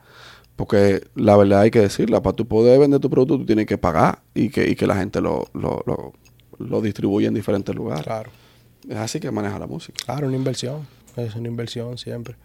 [0.59, 3.77] porque la verdad hay que decirla, para tú poder vender tu producto tú tienes que
[3.77, 6.11] pagar y que, y que la gente lo, lo, lo,
[6.57, 8.03] lo distribuya en diferentes lugares.
[8.03, 8.29] Claro.
[8.89, 10.03] Es así que maneja la música.
[10.05, 10.85] Claro, una inversión.
[11.15, 12.35] Es una inversión siempre.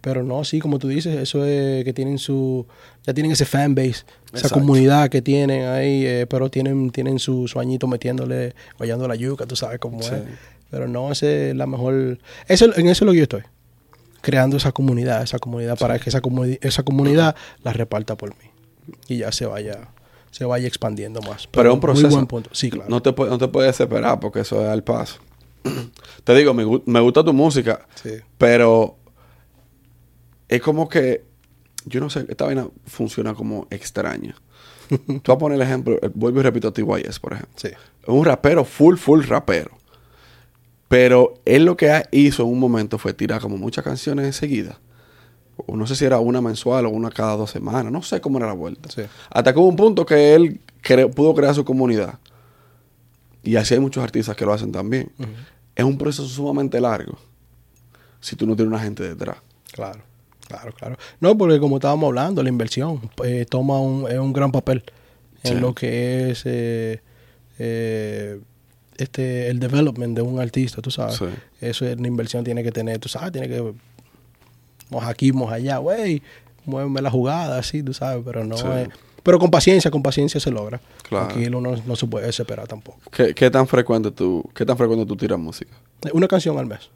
[0.00, 2.64] Pero no, sí, como tú dices, eso es que tienen su...
[3.04, 4.60] Ya tienen ese fanbase, esa Exacto.
[4.60, 9.46] comunidad que tienen ahí, eh, pero tienen, tienen su, su añito metiéndole, guayando la yuca,
[9.46, 10.14] tú sabes cómo Sí.
[10.14, 10.22] es.
[10.70, 12.18] Pero no, ese es la mejor...
[12.46, 13.42] Eso, en eso es lo que yo estoy.
[14.24, 16.20] Creando esa comunidad, esa comunidad para que esa,
[16.62, 18.50] esa comunidad la reparta por mí.
[19.08, 19.88] Y ya se vaya
[20.30, 21.46] se vaya expandiendo más.
[21.46, 22.06] Pero es un proceso.
[22.08, 22.50] Muy buen punto.
[22.52, 22.88] Sí, claro.
[22.90, 25.18] No te, no te puedes desesperar porque eso es al paso.
[26.24, 28.14] te digo, me, gu- me gusta tu música, Sí.
[28.36, 28.96] pero
[30.48, 31.24] es como que,
[31.86, 34.34] yo no sé, esta vaina funciona como extraña.
[34.88, 37.54] Tú vas a poner el ejemplo, eh, vuelvo y repito a TYS, por ejemplo.
[37.56, 37.68] Sí.
[38.06, 39.70] Un rapero, full, full rapero.
[40.88, 44.78] Pero él lo que hizo en un momento fue tirar como muchas canciones enseguida.
[45.66, 47.90] O no sé si era una mensual o una cada dos semanas.
[47.92, 48.88] No sé cómo era la vuelta.
[48.90, 49.02] Sí.
[49.30, 52.18] Hasta que hubo un punto que él cre- pudo crear su comunidad.
[53.42, 55.10] Y así hay muchos artistas que lo hacen también.
[55.76, 57.18] Es un proceso sumamente largo.
[58.20, 59.36] Si tú no tienes una gente detrás.
[59.72, 60.00] Claro,
[60.48, 60.96] claro, claro.
[61.20, 64.82] No, porque como estábamos hablando, la inversión eh, toma un, es un gran papel
[65.42, 65.60] en Sí.
[65.60, 67.00] lo que es eh,
[67.58, 68.40] eh,
[68.98, 71.16] este el development de un artista, tú sabes.
[71.16, 71.26] Sí.
[71.60, 73.72] Eso es una inversión tiene que tener, tú sabes, tiene que
[74.90, 76.22] moja aquí, moja allá, güey,
[76.64, 78.66] muéveme la jugada, así, tú sabes, pero no Sí.
[78.82, 78.88] es...
[79.22, 80.82] Pero con paciencia, con paciencia se logra.
[81.08, 81.34] Claro.
[81.34, 82.98] Uno no, no se puede desesperar tampoco.
[83.10, 85.72] ¿Qué, qué tan frecuente tú, qué tan frecuente tú tiras música?
[86.12, 86.90] Una canción al mes,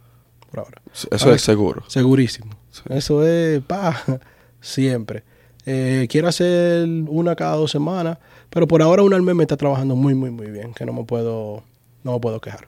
[0.51, 0.83] por ahora.
[1.11, 1.83] Eso es seguro.
[1.89, 2.51] Segurísimo.
[2.71, 2.83] Sí.
[2.91, 3.99] Eso es, pa,
[4.61, 5.23] siempre.
[5.65, 8.19] Eh, quiero hacer una cada dos semanas,
[8.51, 10.93] pero por ahora una al mes me está trabajando muy, muy, muy bien, que no
[10.93, 11.63] me puedo,
[12.09, 12.67] no me puedo quejar.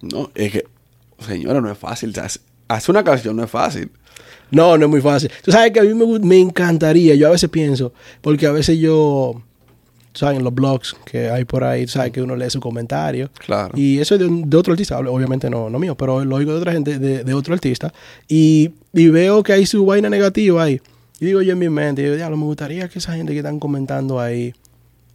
[0.00, 0.64] No, es que,
[1.26, 2.14] señora, no es fácil.
[2.68, 3.90] Hacer una canción no es fácil.
[4.50, 5.30] No, no es muy fácil.
[5.42, 8.78] Tú sabes que a mí me, me encantaría, yo a veces pienso, porque a veces
[8.78, 9.42] yo,
[10.14, 13.30] sabes, en los blogs que hay por ahí, sabes que uno lee su comentario.
[13.44, 13.76] Claro.
[13.76, 16.72] Y eso es de, otro artista, obviamente no, no mío, pero lo oigo de otra
[16.72, 17.92] gente, de, de otro artista.
[18.28, 20.80] Y, y veo que hay su vaina negativa ahí.
[21.18, 23.58] Y digo yo en mi mente, digo, diablo, me gustaría que esa gente que están
[23.58, 24.54] comentando ahí,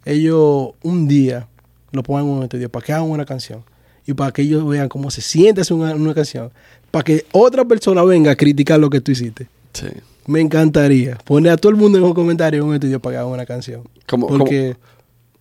[0.04, 1.48] ellos un día
[1.92, 3.62] lo pongan en un estudio para que hagan una canción.
[4.06, 6.50] Y para que ellos vean cómo se siente hacer una, una canción.
[6.90, 9.46] Para que otra persona venga a criticar lo que tú hiciste.
[9.72, 9.86] Sí.
[10.26, 13.18] Me encantaría poner a todo el mundo en un comentario en un estudio para que
[13.18, 13.82] hagan una canción.
[14.06, 14.76] ¿Cómo- porque...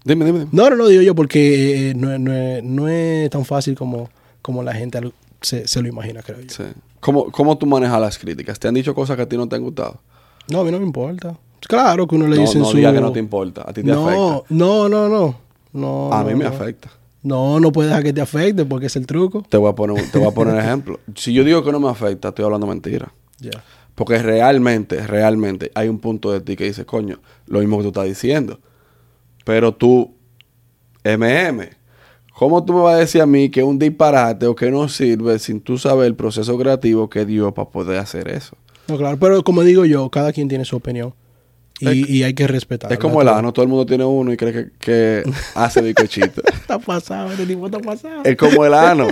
[0.04, 0.50] Dime, dime, dime.
[0.52, 3.76] No, no, no digo yo porque eh, no, es- no es, no es tan fácil
[3.76, 4.10] como,
[4.42, 5.00] como la gente
[5.42, 6.50] se, se lo imagina, creo yo.
[6.50, 6.64] Sí.
[7.00, 8.60] ¿Cómo, ¿Cómo tú manejas las críticas?
[8.60, 10.00] ¿Te han dicho cosas que a ti no te han gustado?
[10.50, 11.36] No, a mí no me importa.
[11.68, 12.78] Claro que uno le no, dice en no su...
[12.78, 13.62] diga que no te importa.
[13.68, 14.54] A ti te no, afecta.
[14.56, 15.36] no, no, no.
[15.74, 16.12] No.
[16.12, 16.50] A mí no, me no.
[16.50, 16.90] afecta.
[17.24, 19.44] No, no puedes dejar que te afecte porque es el truco.
[19.48, 21.00] Te voy a poner, te voy a poner ejemplo.
[21.16, 23.14] Si yo digo que no me afecta, estoy hablando mentira.
[23.40, 23.64] Ya.
[23.94, 27.90] Porque realmente, realmente hay un punto de ti que dice, coño, lo mismo que tú
[27.90, 28.60] estás diciendo.
[29.46, 30.16] Pero tú,
[31.04, 31.70] MM,
[32.34, 34.88] ¿cómo tú me vas a decir a mí que es un disparate o que no
[34.88, 38.56] sirve sin tú saber el proceso creativo que dio para poder hacer eso?
[38.88, 41.14] No, claro, pero como digo yo, cada quien tiene su opinión.
[41.82, 42.92] Y, y hay que respetar.
[42.92, 45.24] es como el ano, todo el mundo tiene uno y cree que, que
[45.56, 46.42] hace bizcochito.
[46.46, 48.22] Está pasado, este tipo está pasado.
[48.24, 49.08] es como el ano,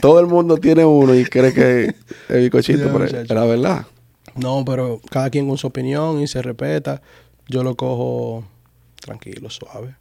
[0.00, 1.94] todo el mundo tiene uno y cree que
[2.28, 3.86] es bizcochito, pero es la verdad.
[4.34, 7.02] No, pero cada quien con su opinión y se respeta.
[7.48, 8.44] Yo lo cojo
[9.00, 9.96] tranquilo, suave.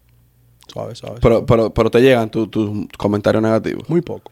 [0.67, 1.19] Suave, suave.
[1.21, 3.89] Pero, pero, pero te llegan tus tus comentarios negativos.
[3.89, 4.31] Muy poco.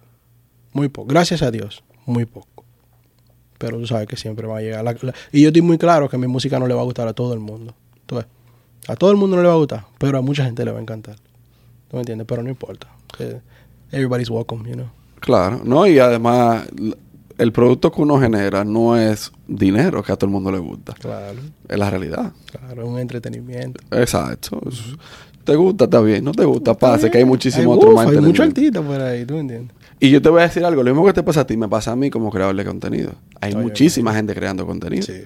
[0.72, 1.08] Muy poco.
[1.10, 1.84] Gracias a Dios.
[2.06, 2.59] Muy poco.
[3.60, 4.84] Pero tú sabes que siempre va a llegar.
[4.84, 7.08] la- la- y yo estoy muy claro que mi música no le va a gustar
[7.08, 7.76] a todo el mundo.
[8.08, 8.26] Tú ves.
[8.88, 10.80] A todo el mundo no le va a gustar, pero a mucha gente le va
[10.80, 11.16] a encantar.
[11.90, 12.26] ¿Tú me entiendes?
[12.28, 12.88] Pero no importa.
[13.20, 13.40] Eh,
[13.92, 14.88] Everybody's welcome, you know.
[15.20, 15.86] Claro, ¿no?
[15.86, 16.68] Y además,
[17.38, 20.94] el producto que uno genera no es dinero que a todo el mundo le gusta.
[20.94, 22.32] Claro, Es la realidad.
[22.52, 22.84] claro.
[22.84, 23.82] Es un entretenimiento.
[23.92, 24.62] Exacto.
[25.50, 26.24] Te gusta, está bien.
[26.24, 26.96] No te gusta, pasa.
[26.98, 27.30] Está que hay bien.
[27.30, 29.76] muchísimo Hay, otro más Hay muchos artistas por ahí, ¿tú me entiendes?
[30.00, 30.84] Y yo te voy a decir algo.
[30.84, 33.14] Lo mismo que te pasa a ti, me pasa a mí como creador de contenido.
[33.42, 35.08] Hay Oye, muchísima gente creando contenido.
[35.08, 35.24] Sí.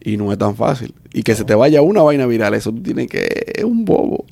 [0.00, 0.94] Y no es tan fácil.
[1.12, 3.26] Y que se te vaya una vaina viral, eso tú tienes que...
[3.52, 4.26] Es un bobo.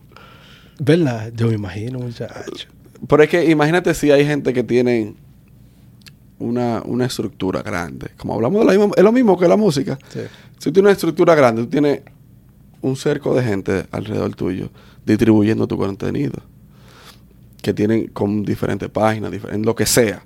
[0.78, 1.32] ¿Verdad?
[1.34, 2.68] Yo me imagino, muchacho.
[3.08, 5.14] Pero es que imagínate si hay gente que tiene
[6.38, 8.10] una, una estructura grande.
[8.16, 8.94] Como hablamos de la misma...
[8.96, 9.98] Es lo mismo que la música.
[10.08, 10.20] Sí.
[10.58, 12.02] Si tú tienes una estructura grande, tú tienes
[12.80, 14.70] un cerco de gente alrededor tuyo
[15.06, 16.42] distribuyendo tu contenido.
[17.62, 20.22] Que tienen con diferentes páginas, diferentes, lo que sea.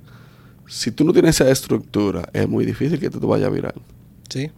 [0.66, 3.74] Si tú no tienes esa estructura, es muy difícil que tú te vayas viral.
[4.28, 4.50] Sí.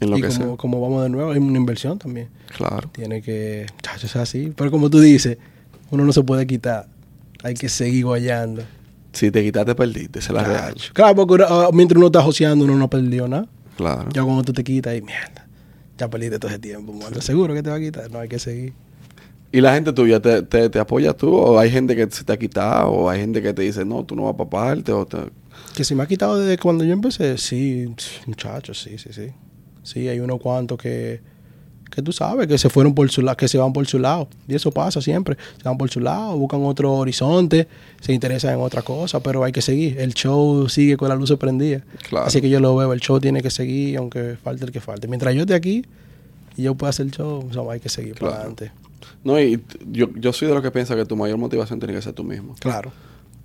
[0.00, 0.56] En lo y que como, sea.
[0.56, 2.28] como vamos de nuevo, hay una inversión también.
[2.56, 2.88] Claro.
[2.92, 3.66] Tiene que.
[3.82, 4.52] Chacho, es así.
[4.56, 5.38] Pero como tú dices,
[5.90, 6.86] uno no se puede quitar.
[7.42, 8.62] Hay que seguir guayando.
[9.12, 10.18] Si te quitaste, perdiste.
[10.18, 10.74] Es la real.
[10.74, 10.92] Chacho.
[10.94, 13.48] Claro, porque ah, mientras uno está joseando, uno no perdió nada.
[13.76, 14.08] Claro.
[14.12, 15.46] Ya cuando tú te quitas, y mierda.
[15.98, 16.94] Ya perdiste todo ese tiempo.
[17.20, 18.10] Seguro que te va a quitar.
[18.10, 18.74] No hay que seguir.
[19.52, 21.34] ¿Y la gente tuya te, te, te apoya tú?
[21.34, 22.90] ¿O hay gente que se te ha quitado?
[22.90, 24.92] ¿O hay gente que te dice, no, tú no vas para parte?
[24.92, 25.18] O te...
[25.74, 27.38] Que se me ha quitado desde cuando yo empecé.
[27.38, 27.86] Sí,
[28.26, 29.28] muchachos, sí, sí, sí.
[29.82, 31.20] Sí, hay unos cuantos que,
[31.90, 34.28] que tú sabes que se fueron por su lado, que se van por su lado.
[34.48, 35.36] Y eso pasa siempre.
[35.56, 37.68] Se van por su lado, buscan otro horizonte,
[38.00, 39.98] se interesan en otra cosa, pero hay que seguir.
[40.00, 41.82] El show sigue con la luz prendida.
[42.08, 42.26] Claro.
[42.26, 45.06] Así que yo lo veo, el show tiene que seguir, aunque falte el que falte.
[45.08, 45.84] Mientras yo esté aquí
[46.56, 48.32] y yo pueda hacer el show, o sea, hay que seguir Claro.
[48.32, 48.72] para adelante.
[49.24, 52.02] No, y yo, yo soy de los que piensa que tu mayor motivación tiene que
[52.02, 52.54] ser tú mismo.
[52.60, 52.92] Claro.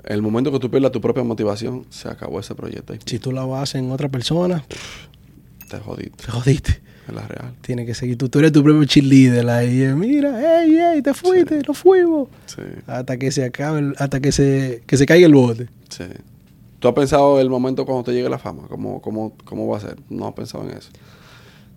[0.04, 2.94] El momento que tú pierdas tu propia motivación, se acabó ese proyecto.
[3.06, 4.64] Si tú lo haces en otra persona,
[5.70, 6.26] te jodiste.
[6.26, 6.82] te jodiste.
[7.08, 7.54] Es la real.
[7.62, 8.18] Tiene que seguir.
[8.18, 9.82] Tú, tú eres tu propio cheerleader ahí.
[9.82, 12.30] eh, Mira, ey, ey, te fuiste, nos fuimos.
[12.46, 15.68] Sí, Hasta que se acabe, hasta que se, que se caiga el bote.
[15.90, 16.04] sí.
[16.80, 18.64] ¿Tú has pensado el momento cuando te llegue la fama?
[18.68, 19.98] ¿Cómo, cómo, cómo va a ser?
[20.10, 20.90] No has pensado en eso.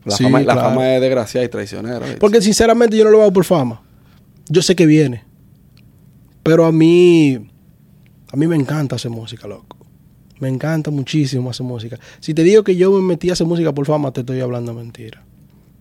[0.05, 0.61] La, Sí, fama, la claro.
[0.69, 2.01] fama es desgraciada y traicionera.
[2.21, 3.83] Porque sinceramente yo no lo hago por fama.
[4.49, 5.25] Yo sé que viene.
[6.43, 7.49] Pero a mí,
[8.31, 9.77] a mí me encanta hacer música, loco.
[10.40, 11.99] Me encanta muchísimo hacer música.
[12.21, 14.75] Si te digo que yo me metí a hacer música por fama, te estoy hablando
[14.75, 15.25] mentira.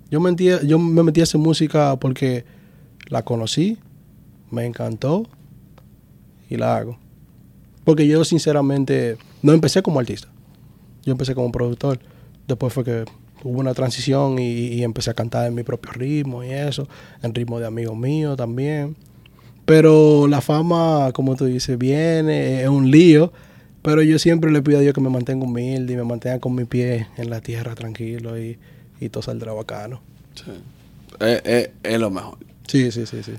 [0.10, 2.46] Yo, mentí, yo me metí a hacer música porque
[3.08, 3.78] la conocí,
[4.52, 5.28] me encantó
[6.50, 6.98] y la hago.
[7.84, 10.30] Porque yo sinceramente no empecé como artista.
[11.04, 12.00] Yo empecé como productor.
[12.48, 13.06] Después fue que
[13.44, 16.88] hubo una transición y, y empecé a cantar en mi propio ritmo y eso,
[17.22, 18.96] en ritmo de amigos míos también.
[19.66, 23.32] Pero la fama, como tú dices, viene, es un lío.
[23.82, 26.56] Pero yo siempre le pido a Dios que me mantenga humilde y me mantenga con
[26.56, 28.58] mi pie en la tierra tranquilo y,
[29.00, 30.02] y todo saldrá bacano.
[30.36, 30.52] Sí.
[31.20, 32.38] Es, es- es lo mejor.
[32.68, 33.34] Sí, sí, sí, sí.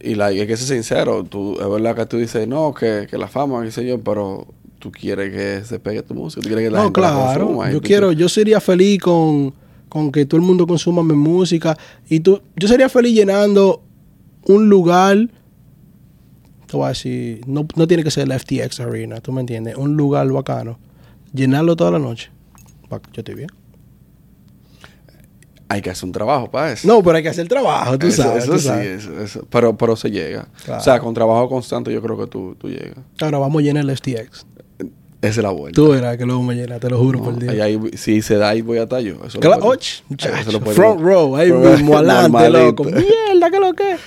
[0.00, 1.22] Y la, y hay que ser sincero.
[1.24, 4.46] Tú, es verdad que tú dices, no, que, que la fama, qué sé yo, pero
[4.82, 6.40] tú quieres que se pegue tu música.
[6.42, 7.40] Tú quieres que la No, gente la claro.
[7.46, 9.54] consuma, Yo tú- quiero, yo sería feliz con,
[9.88, 11.78] con que todo el mundo consuma mi música.
[12.08, 13.84] Y tú, yo sería feliz llenando
[14.46, 15.16] un lugar.
[16.66, 19.76] Te voy a decir, no, no tiene que ser la FTX Arena, tú me entiendes.
[19.76, 20.80] Un lugar bacano.
[21.32, 22.30] Llenarlo toda la noche.
[22.90, 23.48] Yo estoy bien.
[25.68, 26.86] Hay que hacer un trabajo para eso.
[26.86, 28.42] No, pero hay que hacer el trabajo, tú Eso- sabes.
[28.44, 29.04] Eso tú sí, sabes.
[29.04, 29.46] eso- eso.
[29.48, 30.48] Pero, pero se llega.
[30.64, 30.80] Claro.
[30.80, 32.98] O sea, con trabajo constante yo creo que tú, tú llegas.
[33.22, 34.44] Ahora vamos a llenar el FTX.
[35.22, 35.76] Esa es la vuelta.
[35.76, 37.52] Tú verás que luego llena, te lo juro No, por Dios.
[37.52, 39.14] ahí- ahí- si se da, ahí voy a yo.
[39.24, 42.84] Eso lo Claro, puedo- och, eso muchacho, lo puedo- front row, ahí mismo adelante, loco.
[42.84, 43.96] Mierda, ¿qué es lo que?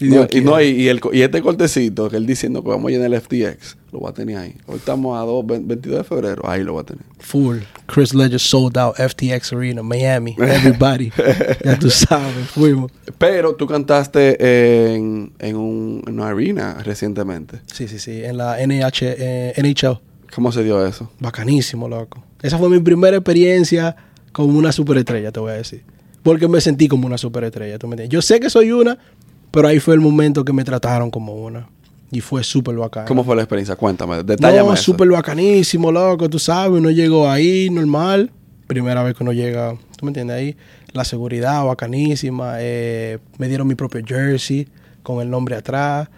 [0.00, 0.62] Y No, y, no, quiera.
[0.64, 3.20] y, y el, co- y este cortecito que él diciendo que vamos a llenar el
[3.20, 4.56] FTX, lo va a tener ahí.
[4.66, 7.04] Hoy estamos a 2, 22 de febrero, ahí lo va a tener.
[7.20, 7.58] Full.
[7.86, 10.34] Chris Ledger sold out FTX Arena, Miami.
[10.38, 11.12] Everybody.
[11.64, 12.90] ya tú sabes, fuimos.
[13.18, 17.60] Pero tú cantaste en, en, un, en una arena recientemente.
[17.72, 18.24] Sí, sí, sí.
[18.24, 20.00] En la NH, eh, NHL.
[20.34, 21.10] ¿Cómo se dio eso?
[21.20, 22.22] Bacanísimo, loco.
[22.42, 23.94] Esa fue mi primera experiencia
[24.32, 25.82] como una superestrella, te voy a decir.
[26.22, 28.12] Porque me sentí como una superestrella, ¿tú me entiendes?
[28.12, 28.98] Yo sé que soy una,
[29.50, 31.68] pero ahí fue el momento que me trataron como una.
[32.10, 33.06] Y fue súper bacano.
[33.06, 33.76] ¿Cómo fue la experiencia?
[33.76, 36.78] Cuéntame, detállame No, súper bacanísimo, loco, tú sabes.
[36.78, 38.30] Uno llegó ahí normal.
[38.66, 40.36] Primera vez que uno llega, ¿tú me entiendes?
[40.36, 40.56] Ahí
[40.92, 42.54] la seguridad bacanísima.
[42.58, 44.68] eh, me dieron mi propio jersey
[45.02, 46.08] con el nombre atrás.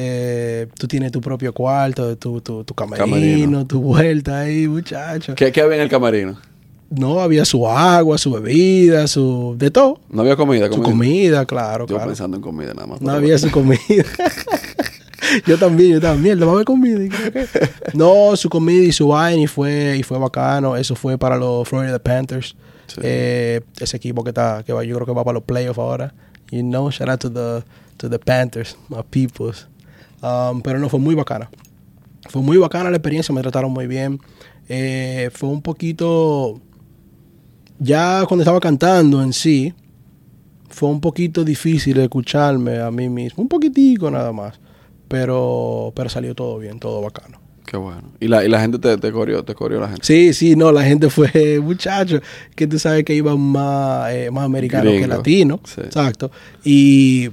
[0.00, 3.66] Eh, tú tienes tu propio cuarto, tu, tu, tu camerino, Camerino.
[3.66, 5.34] tu vuelta ahí, muchacho.
[5.34, 6.38] ¿Qué, ¿Qué había en el camerino?
[6.88, 9.56] No, había su agua, su bebida, su...
[9.58, 9.98] De todo.
[10.08, 10.70] ¿No había comida?
[10.72, 12.06] Su comida, claro, Yo claro.
[12.10, 13.02] pensando en comida nada más.
[13.02, 13.78] No había su comida.
[15.46, 16.22] yo también, yo también.
[16.22, 17.00] Mierda, va a haber comida.
[17.92, 20.76] No, su comida y su vaina y fue, y fue bacano.
[20.76, 22.54] Eso fue para los Florida Panthers.
[22.86, 23.00] Sí.
[23.02, 26.14] Eh, ese equipo que está, que va, yo creo que va para los playoffs ahora.
[26.50, 27.64] You know, shout out to the,
[27.98, 29.66] to the Panthers, my peoples.
[30.22, 31.50] Um, pero no, fue muy bacana.
[32.28, 34.20] Fue muy bacana la experiencia, me trataron muy bien.
[34.68, 36.60] Eh, fue un poquito,
[37.78, 39.72] ya cuando estaba cantando en sí,
[40.68, 44.60] fue un poquito difícil escucharme a mí mismo, un poquitico nada más,
[45.08, 47.40] pero, pero salió todo bien, todo bacano.
[47.64, 48.12] Qué bueno.
[48.18, 50.02] Y la, y la gente te, te corrió, te corrió la gente.
[50.04, 52.20] Sí, sí, no, la gente fue, muchacho,
[52.54, 55.32] que tú sabes que iban más, eh, más americanos que
[55.64, 55.80] sí.
[55.80, 56.30] exacto,
[56.64, 57.30] y,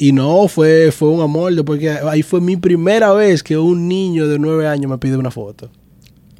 [0.00, 4.26] y no, fue, fue un amor, porque ahí fue mi primera vez que un niño
[4.26, 5.70] de nueve años me pide una foto,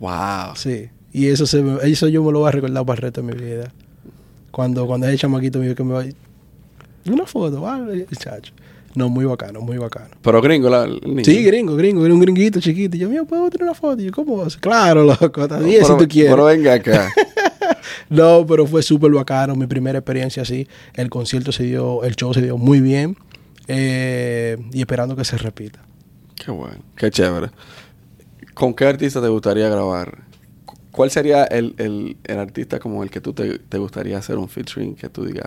[0.01, 0.57] Wow.
[0.57, 3.35] sí, y eso, se eso yo me lo voy a recordar para el resto de
[3.35, 3.71] mi vida,
[4.51, 6.05] cuando, cuando ese chamaquito me dijo que me va
[7.07, 8.55] una foto, vale, muchacho,
[8.95, 10.09] no, muy bacano, muy bacano.
[10.23, 11.25] Pero gringo, la, el niño.
[11.25, 12.97] Sí, gringo, gringo, era un gringuito chiquito.
[12.97, 14.03] Y yo, mío, ¿puedo tener una foto?
[14.03, 14.57] Y yo, ¿cómo vas?
[14.57, 16.33] Claro, loco, bien pero, si tú quieres.
[16.33, 17.09] Pero venga acá.
[18.09, 19.55] No, pero fue súper bacano.
[19.55, 20.67] Mi primera experiencia así.
[20.95, 23.17] El concierto se dio, el show se dio muy bien.
[23.73, 25.81] Eh, y esperando que se repita.
[26.35, 26.79] Qué bueno.
[26.97, 27.51] Qué chévere.
[28.55, 30.25] ¿Con qué artista te gustaría grabar?
[30.65, 34.39] Cu- ¿Cuál sería el, el, el artista como el que tú te, te gustaría hacer
[34.39, 35.47] un featuring que tú digas,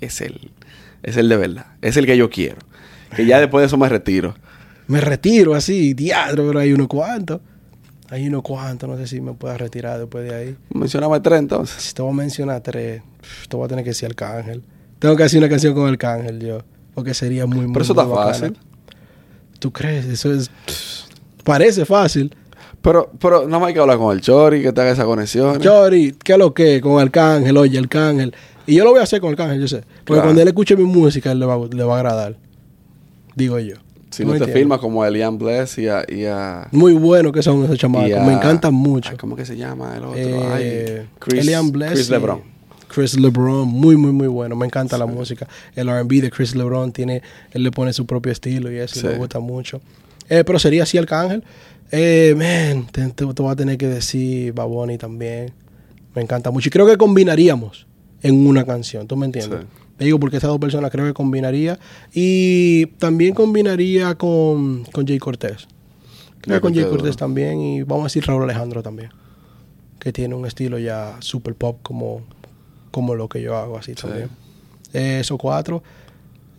[0.00, 0.52] es él,
[1.02, 2.58] es el de verdad, es el que yo quiero?
[3.14, 4.34] Que ya después de eso me retiro.
[4.86, 7.40] Me retiro así, diadro, pero hay unos cuantos.
[8.08, 10.56] Hay unos cuantos, no sé si me pueda retirar después de ahí.
[10.72, 11.82] Mencionaba tres entonces.
[11.82, 13.02] Si te voy a mencionar tres,
[13.48, 14.62] te voy a tener que decir Arcángel.
[15.00, 16.60] Tengo que hacer una canción con Arcángel yo.
[16.96, 18.32] Porque sería muy, muy Pero eso muy está bacana.
[18.34, 18.58] fácil.
[19.60, 20.06] ¿Tú crees?
[20.06, 20.50] Eso es...
[21.44, 22.34] parece fácil.
[22.82, 25.60] Pero, pero no más hay que hablar con el Chori, que te haga esa conexión.
[25.60, 26.80] Chori, ¿qué es lo que?
[26.80, 28.34] Con Arcángel, oye, Arcángel.
[28.66, 29.78] Y yo lo voy a hacer con Arcángel, yo sé.
[29.78, 30.22] Porque Claro.
[30.22, 32.36] cuando él escuche mi música, él le va, a- le va a agradar.
[33.34, 33.76] Digo yo.
[34.10, 36.04] si ¿Tú no te filmas como a Elian Bless y a...
[36.08, 38.10] Y a Muy bueno que son esos chamacos.
[38.12, 39.10] a- Me encantan mucho.
[39.10, 40.16] ay, ¿Cómo que se llama el otro?
[40.16, 42.55] Eh, Ay, Chris, Elian Bless Chris y- LeBron.
[42.96, 44.56] Chris LeBron, muy, muy, muy bueno.
[44.56, 45.46] Me encanta la música.
[45.74, 47.20] El RB de Chris LeBron tiene,
[47.52, 49.06] él le pone su propio estilo y eso y Sí.
[49.08, 49.82] me gusta mucho.
[50.30, 51.44] Eh, pero sería así Arcángel.
[51.92, 55.52] Eh, man, te, te- te voy a tener que decir Baboni también.
[56.14, 56.68] Me encanta mucho.
[56.68, 57.86] Y creo que combinaríamos
[58.22, 59.06] en una canción.
[59.06, 59.60] ¿Tú me entiendes?
[59.60, 59.66] Sí.
[59.98, 61.78] Te digo porque estas dos personas creo que combinaría.
[62.14, 65.68] Y también combinaría con, con Jay Cortés.
[66.40, 67.60] Creo que con Jay Cortés, también.
[67.60, 69.10] Y vamos a decir Raúl Alejandro también.
[69.98, 72.22] Que tiene un estilo ya super pop como,
[72.96, 74.30] como lo que yo hago así también.
[74.94, 75.82] Eh, esos cuatro.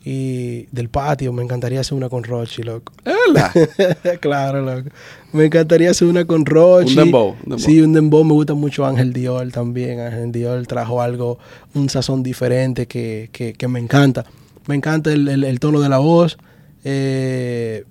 [0.06, 2.94] Y del patio, me encantaría hacer una con Rochi, loco.
[4.22, 4.90] Claro, loco.
[5.34, 6.92] Me encantaría hacer una con Rochi.
[6.92, 7.60] Un dembow, un dembow.
[7.60, 8.24] Sí, un dembow.
[8.24, 10.00] Me gusta mucho Ángel Dior también.
[10.00, 11.40] Ángel Dior trajo algo,
[11.74, 14.24] un sazón diferente que, que, que me encanta.
[14.68, 16.38] Me encanta el, el- el tono de la voz.
[16.84, 17.84] Eh,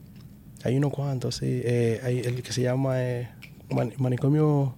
[0.63, 1.61] hay unos cuantos, sí.
[1.65, 3.29] Eh, hay el que se llama eh,
[3.71, 4.75] Man- Manicomio...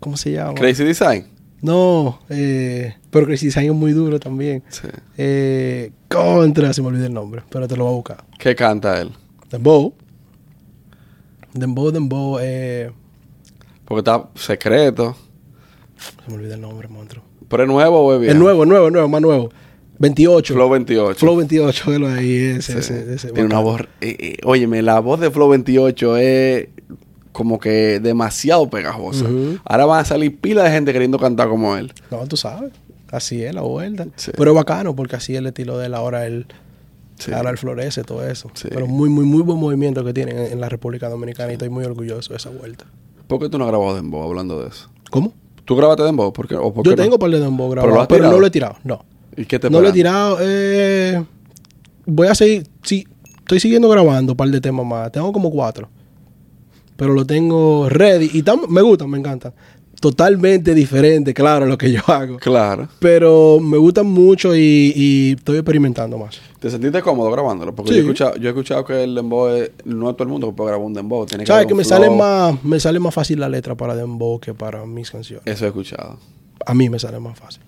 [0.00, 0.54] ¿Cómo se llama?
[0.54, 1.26] Crazy Design.
[1.60, 4.62] No, eh, pero Crazy Design es muy duro también.
[4.68, 4.86] Sí.
[5.16, 8.24] Eh, contra, se me olvidó el nombre, pero te lo voy a buscar.
[8.38, 9.10] ¿Qué canta él?
[9.50, 9.92] Dembow.
[11.54, 12.90] Dembow, Dembow, eh,
[13.84, 15.16] Porque está secreto.
[16.24, 17.24] se me olvidó el nombre, monstruo.
[17.48, 18.32] ¿Pero es nuevo o es viejo?
[18.32, 19.50] El nuevo, el nuevo, el nuevo, más nuevo.
[19.98, 20.54] 28.
[20.54, 21.18] Flow 28.
[21.18, 22.78] Flow 28, velo ahí, ese, Sí.
[22.78, 23.28] ese, ese.
[23.32, 23.78] Tiene una bacano.
[23.78, 23.80] voz...
[24.02, 26.68] eh, eh, óyeme, la voz de Flow 28 es
[27.38, 29.24] como que demasiado pegajosa.
[29.64, 31.92] Ahora van a salir pila de gente queriendo cantar como él.
[32.10, 32.72] No, tú sabes.
[33.12, 34.08] Así es la vuelta.
[34.16, 34.32] Sí.
[34.36, 35.94] Pero es bacano porque así es el estilo de él.
[35.94, 36.46] Ahora él,
[37.16, 37.30] Sí.
[37.32, 38.50] ahora él florece todo eso.
[38.54, 38.66] Sí.
[38.72, 41.84] Pero muy, muy, muy buen movimiento que tienen en, la República Dominicana y estoy muy
[41.84, 42.86] orgulloso de esa vuelta.
[43.28, 44.90] ¿Por qué tú no has grabado Dembow hablando de eso?
[45.10, 45.32] ¿Cómo?
[45.64, 46.32] ¿Tú grabaste Dembow?
[46.32, 46.56] ¿Por qué?
[46.56, 46.96] ¿O por Yo no?
[46.96, 48.78] tengo par de dembow ¿Pero grabado, pero, no lo he tirado.
[48.82, 49.04] No.
[49.36, 50.38] ¿Y qué te No lo he tirado.
[50.40, 51.22] Eh,
[52.04, 53.06] voy a seguir, sí,
[53.38, 55.12] estoy siguiendo grabando un par de temas más.
[55.12, 55.88] Tengo como cuatro.
[56.98, 59.54] Pero lo tengo ready y tam- me gustan, me encantan.
[60.00, 62.36] Totalmente diferente, claro, a lo que yo hago.
[62.38, 62.88] Claro.
[62.98, 66.40] Pero me gustan mucho y, y estoy experimentando más.
[66.60, 67.74] ¿Te sentiste cómodo grabándolo?
[67.74, 67.96] Porque Sí.
[67.96, 70.48] yo, he escuchado, yo he escuchado que el dembow es, no es todo el mundo
[70.48, 71.24] que puede grabar un dembow.
[71.26, 74.54] Tiene ¿Sabes que me sale, más, me sale más fácil la letra para Dembow que
[74.54, 75.42] para mis canciones?
[75.46, 76.18] Eso he escuchado.
[76.66, 77.62] A mí me sale más fácil.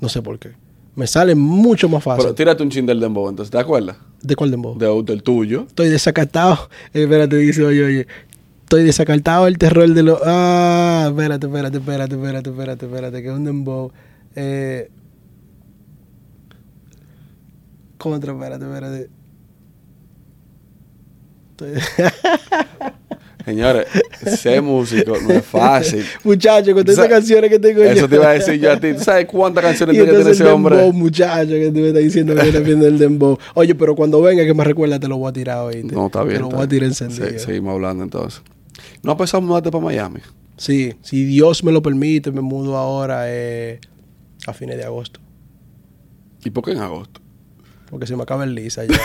[0.00, 0.50] No sé por qué.
[0.96, 2.24] Me sale mucho más fácil.
[2.24, 3.96] Pero tírate un chin del dembow, entonces, ¿te acuerdas?
[4.22, 4.76] ¿De cuál Dembow?
[4.78, 5.64] De- del tuyo.
[5.68, 6.68] Estoy desacatado.
[6.92, 8.06] Eh, espérate, dice, oye, oye.
[8.62, 10.18] Estoy desacatado el terror de los.
[10.24, 13.92] Ah, espérate, espérate, espérate, espérate, espérate, espérate, que es un dembow.
[14.34, 14.90] Eh.
[17.96, 19.10] Contra, espérate, espérate.
[21.56, 21.72] Estoy-
[23.48, 23.86] Señores,
[24.38, 26.04] ser músico no es fácil.
[26.24, 28.08] Muchacho, con todas Sa- esas canciones que tengo Eso yo.
[28.08, 28.92] te iba a decir yo a ti.
[28.92, 30.76] ¿Tú sabes cuántas canciones Y tiene ese el hombre?
[30.76, 33.38] dembow, muchacho, que tú me estás diciendo que viene viendo el dembow.
[33.54, 35.82] Oye, pero cuando venga que me recuerda, te lo voy a tirar hoy.
[35.84, 36.36] No, está bien.
[36.36, 37.26] Te lo voy a tirar encendido.
[37.26, 38.42] Se- seguimos hablando entonces.
[39.02, 40.20] ¿No has pensado mudarte para Miami?
[40.58, 43.80] Sí, si Dios me lo permite, me mudo ahora eh,
[44.46, 45.20] a fines de agosto.
[46.44, 47.20] ¿Y por qué en agosto?
[47.90, 48.94] Porque se me acaba el lisa ya.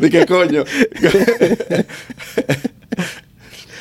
[0.00, 0.64] ¿De qué coño?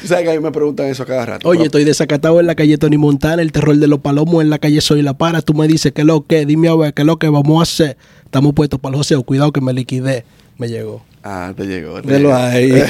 [0.06, 1.48] ¿Sabes que a mí me preguntan eso cada rato?
[1.50, 4.60] Oye, estoy desacatado en la calle Tony Montana, el terror de los palomos en la
[4.60, 5.42] calle Soy la Para.
[5.42, 7.98] Tú me dices que lo que, dime a ver qué lo que vamos a hacer.
[8.24, 10.26] Estamos puestos para el joseo, cuidado que me liquidé.
[10.58, 11.04] Me llegó.
[11.24, 12.02] Ah, te llegó.
[12.02, 12.40] te Velo llegó.
[12.40, 12.72] ahí.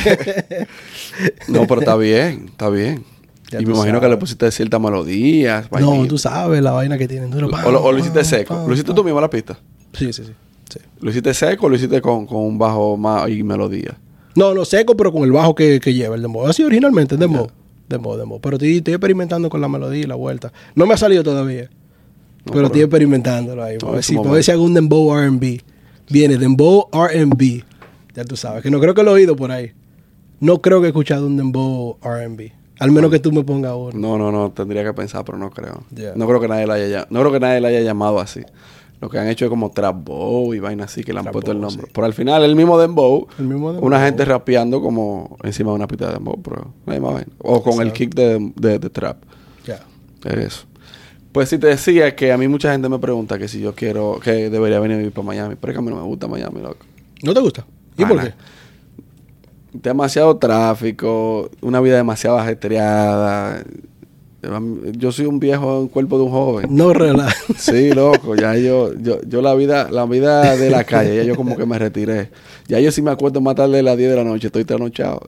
[1.47, 3.05] No, pero está bien, está bien.
[3.51, 5.67] Ya y me imagino que le pusiste ciertas melodías.
[5.79, 7.29] no, tú sabes la vaina que tienen.
[7.39, 8.65] Lo- O, lo, o lo hiciste seco.
[8.67, 9.57] ¿Lo hiciste tú mismo la pista?
[9.93, 10.31] Sí, sí, sí.
[10.71, 10.79] sí.
[10.99, 13.97] ¿Lo hiciste seco o lo hiciste con, con un bajo más y melodía?
[14.35, 16.47] No, no seco, pero con el bajo que, que lleva el dembow.
[16.47, 17.47] Así originalmente, dembow.
[17.87, 18.41] Dembow, dembow.
[18.41, 20.51] Pero estoy, estoy experimentando con la melodía y la vuelta.
[20.73, 21.69] No me ha salido todavía.
[22.45, 23.77] No, pero, estoy experimentándolo ahí.
[23.77, 25.61] Para ver, si, para ver si hago un dembow R&B.
[26.09, 27.63] Viene dembow R&B.
[28.15, 28.61] Ya tú sabes.
[28.63, 29.71] Que no creo que lo he oído por ahí.
[30.39, 32.51] No creo que he escuchado un dembow R&B.
[32.79, 33.91] Al menos que tú me pongas uno.
[33.93, 35.83] No, no, no, tendría que pensar, pero no creo.
[36.15, 38.41] No creo que nadie la haya no creo que nadie la haya llamado así.
[39.01, 41.51] Lo que han hecho es como trap bow y vaina así que le han puesto
[41.51, 41.85] el nombre.
[41.85, 41.91] sí.
[41.93, 43.85] Pero al final el mismo dembow, El mismo dembow.
[43.87, 47.31] una gente rapeando como encima de una pista de dembow, pero hay más vaina.
[47.39, 49.17] O con el kick de, de, de trap.
[49.65, 49.79] Ya.
[50.23, 50.65] Eso.
[51.33, 54.19] Pues si te decía que a mí mucha gente me pregunta que si yo quiero,
[54.23, 56.27] que debería venir a vivir para Miami, pero es que a mí no me gusta
[56.29, 56.77] Miami, loco.
[57.23, 57.65] ¿No te gusta?
[57.97, 58.33] ¿Y Ah, por qué?
[59.81, 63.63] Demasiado tráfico, una vida demasiado ajetreada.
[64.93, 66.67] Yo soy un viejo en cuerpo de un joven.
[66.69, 67.35] No relaja.
[67.57, 71.35] Sí, loco, ya yo, yo, yo la vida, la vida de la calle, ya yo
[71.35, 72.29] como que me retiré.
[72.67, 75.25] Ya yo sí me acuerdo más tarde de las 10 de la noche, estoy trasnochado.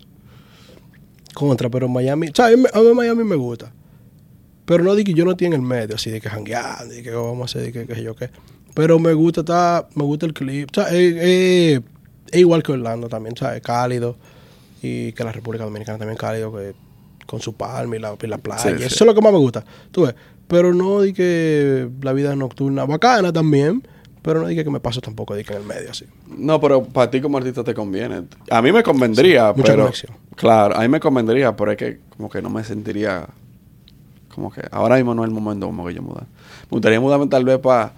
[1.33, 2.27] Contra, pero Miami...
[2.27, 3.73] O sea, a mí, a mí Miami me gusta.
[4.65, 7.01] Pero no di que yo no estoy en el medio, así de que jangueando, de
[7.01, 8.29] que vamos a hacer, de que qué sé yo qué.
[8.75, 10.69] Pero me gusta estar, me gusta el clip.
[10.71, 11.81] O sea, es
[12.33, 13.61] igual que Orlando también, ¿sabes?
[13.61, 14.15] Cálido.
[14.87, 16.73] Y que la República Dominicana también cálido, que
[17.25, 18.61] con su palma y la, y la playa.
[18.61, 18.83] Sí, sí.
[18.85, 19.63] Eso es lo que más me gusta.
[19.91, 20.15] Tú ves.
[20.47, 23.85] Pero no di que la vida nocturna, bacana también.
[24.21, 26.05] Pero no di que me paso tampoco di que en el medio así.
[26.27, 28.23] No, pero para ti como artista te conviene.
[28.49, 29.83] A mí me convendría, Sí, mucha pero...
[29.83, 30.13] conexión.
[30.35, 33.27] Claro, a mí me convendría, pero es que como que no me sentiría...
[34.33, 36.27] Como que ahora mismo no es el momento como que yo mudar.
[36.63, 37.93] Me gustaría mudarme tal vez para...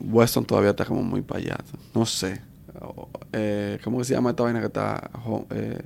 [0.00, 1.56] Weston todavía está como muy para allá.
[1.94, 2.40] No sé.
[3.32, 5.10] Eh, ¿Cómo se llama esta vaina que está?
[5.24, 5.78] Ho- eh,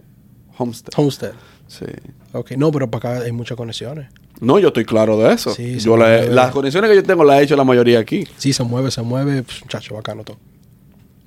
[0.59, 0.93] Homestead.
[0.97, 1.33] Homestead.
[1.67, 1.85] Sí.
[2.33, 4.09] Ok, no, pero para acá hay muchas conexiones.
[4.41, 5.53] No, yo estoy claro de eso.
[5.55, 8.27] Sí, yo la las conexiones que yo tengo las he hecho la mayoría aquí.
[8.37, 10.39] Sí, se mueve, se mueve, muchacho, bacano todo.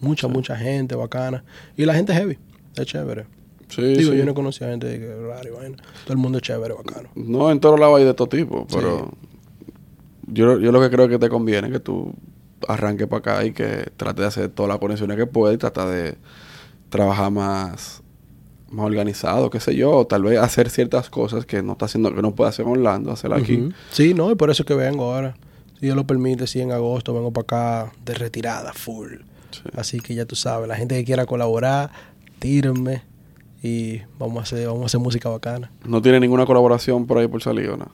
[0.02, 1.44] Mucha, mucha gente bacana.
[1.76, 2.38] Y la gente heavy,
[2.76, 3.26] es chévere.
[3.68, 4.18] Sí, Digo, sí.
[4.18, 5.78] yo no conocía gente de que raro y vaina.
[6.04, 7.10] Todo el mundo es chévere, bacano.
[7.16, 9.12] No, en todos lados hay de todo tipo, pero
[10.28, 12.14] yo, yo lo que creo que te conviene es que tú
[12.68, 15.88] arranques para acá y que trates de hacer todas las conexiones que puedas y tratar
[15.90, 16.16] de
[16.90, 18.02] trabajar más,
[18.70, 22.14] más organizado, qué sé yo, o tal vez hacer ciertas cosas que no está haciendo,
[22.14, 23.58] que no puede hacer en Orlando, hacerla aquí.
[23.58, 23.74] Ujú.
[23.92, 25.36] Sí, no, y por eso es que vengo ahora.
[25.80, 29.14] Si Dios lo permite, sí, en agosto vengo para acá de retirada, full.
[29.52, 29.62] Sí.
[29.76, 31.92] Así que ya tú sabes, la gente que quiera colaborar,
[32.40, 33.04] tírenme
[33.62, 35.72] y vamos a hacer, vamos a hacer música bacana.
[35.86, 37.92] No tiene ninguna colaboración por ahí por salir, ¿o no?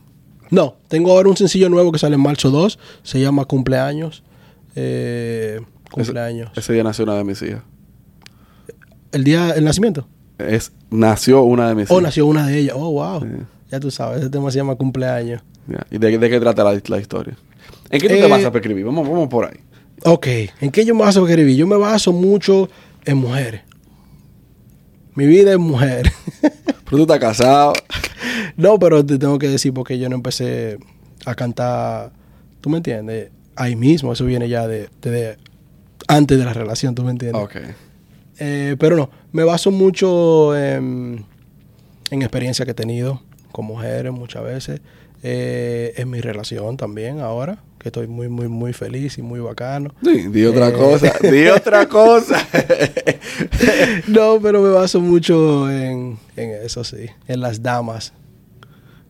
[0.51, 4.24] No, tengo ahora un sencillo nuevo que sale en marzo 2, se llama Cumpleaños.
[4.76, 5.59] Eh,
[5.91, 6.51] cumpleaños.
[6.55, 7.61] Ese día nació una de mis hijas.
[9.11, 10.07] El día, el nacimiento.
[10.38, 12.03] Es, nació una de mis Oh, hijas.
[12.03, 12.76] nació una de ellas.
[12.78, 13.21] Oh, wow.
[13.21, 13.28] Sí.
[13.71, 15.41] Ya tú sabes, ese tema se llama cumpleaños.
[15.89, 17.36] ¿Y de, de qué trata la, la historia?
[17.89, 18.86] ¿En qué tú te Eh, vas a escribir?
[18.86, 19.59] Vamos, vamos por ahí.
[20.03, 20.28] Ok,
[20.61, 21.55] ¿en qué yo me baso a escribir?
[21.55, 22.69] Yo me baso mucho
[23.05, 23.61] en mujeres.
[25.15, 26.11] Mi vida es mujer.
[26.41, 27.73] Pero tú estás casado.
[28.57, 30.78] no, pero te tengo que decir porque yo no empecé
[31.26, 32.11] a cantar,
[32.61, 33.32] ¿tú me entiendes?
[33.56, 34.14] Ahí mismo.
[34.14, 35.38] Eso viene ya de, de-
[36.08, 37.41] antes de la relación, ¿tú me entiendes?
[38.39, 41.26] Eh, pero no, me baso mucho en,
[42.12, 44.82] en experiencia que he tenido con mujeres muchas veces.
[45.24, 49.91] Eh, en mi relación también ahora, que estoy muy, muy, muy feliz y muy bacano.
[50.01, 50.74] Di, di otra Eh.
[50.74, 52.45] cosa, di otra cosa.
[54.08, 57.08] no, pero me baso mucho en, en eso, sí.
[57.28, 58.14] En las damas.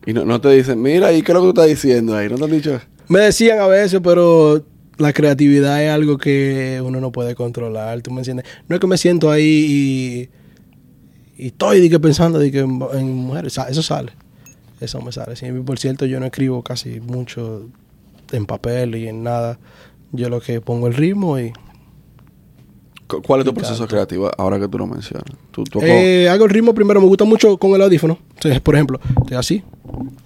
[0.06, 2.28] y no, no te dicen, mira, ¿y qué es lo que tú estás diciendo ahí?
[2.28, 2.80] ¿No te han dicho?
[3.08, 4.64] Me decían a veces, pero
[4.98, 8.46] la creatividad es algo que uno no puede controlar, ¿tú me entiendes?
[8.68, 10.28] No es que me siento ahí
[11.38, 14.12] y, y estoy de que pensando de que en, en mujeres, eso sale,
[14.80, 15.36] eso me sale.
[15.36, 17.68] Sí, por cierto, yo no escribo casi mucho
[18.32, 19.58] en papel y en nada.
[20.12, 21.52] Yo lo que pongo el ritmo y
[23.06, 23.94] Cu- ¿Cuál es tu proceso canto.
[23.94, 25.24] creativo ahora que tú lo mencionas?
[25.52, 28.18] Tú, tú- Eh, hago el ritmo primero, me gusta mucho con el audífono.
[28.34, 29.62] Entonces, por ejemplo, estoy así,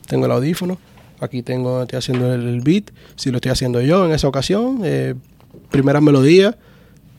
[0.06, 0.78] tengo el audífono,
[1.20, 5.14] aquí tengo, estoy haciendo el, beat, si lo estoy haciendo yo en esa ocasión, eh,
[5.70, 6.56] primera melodía,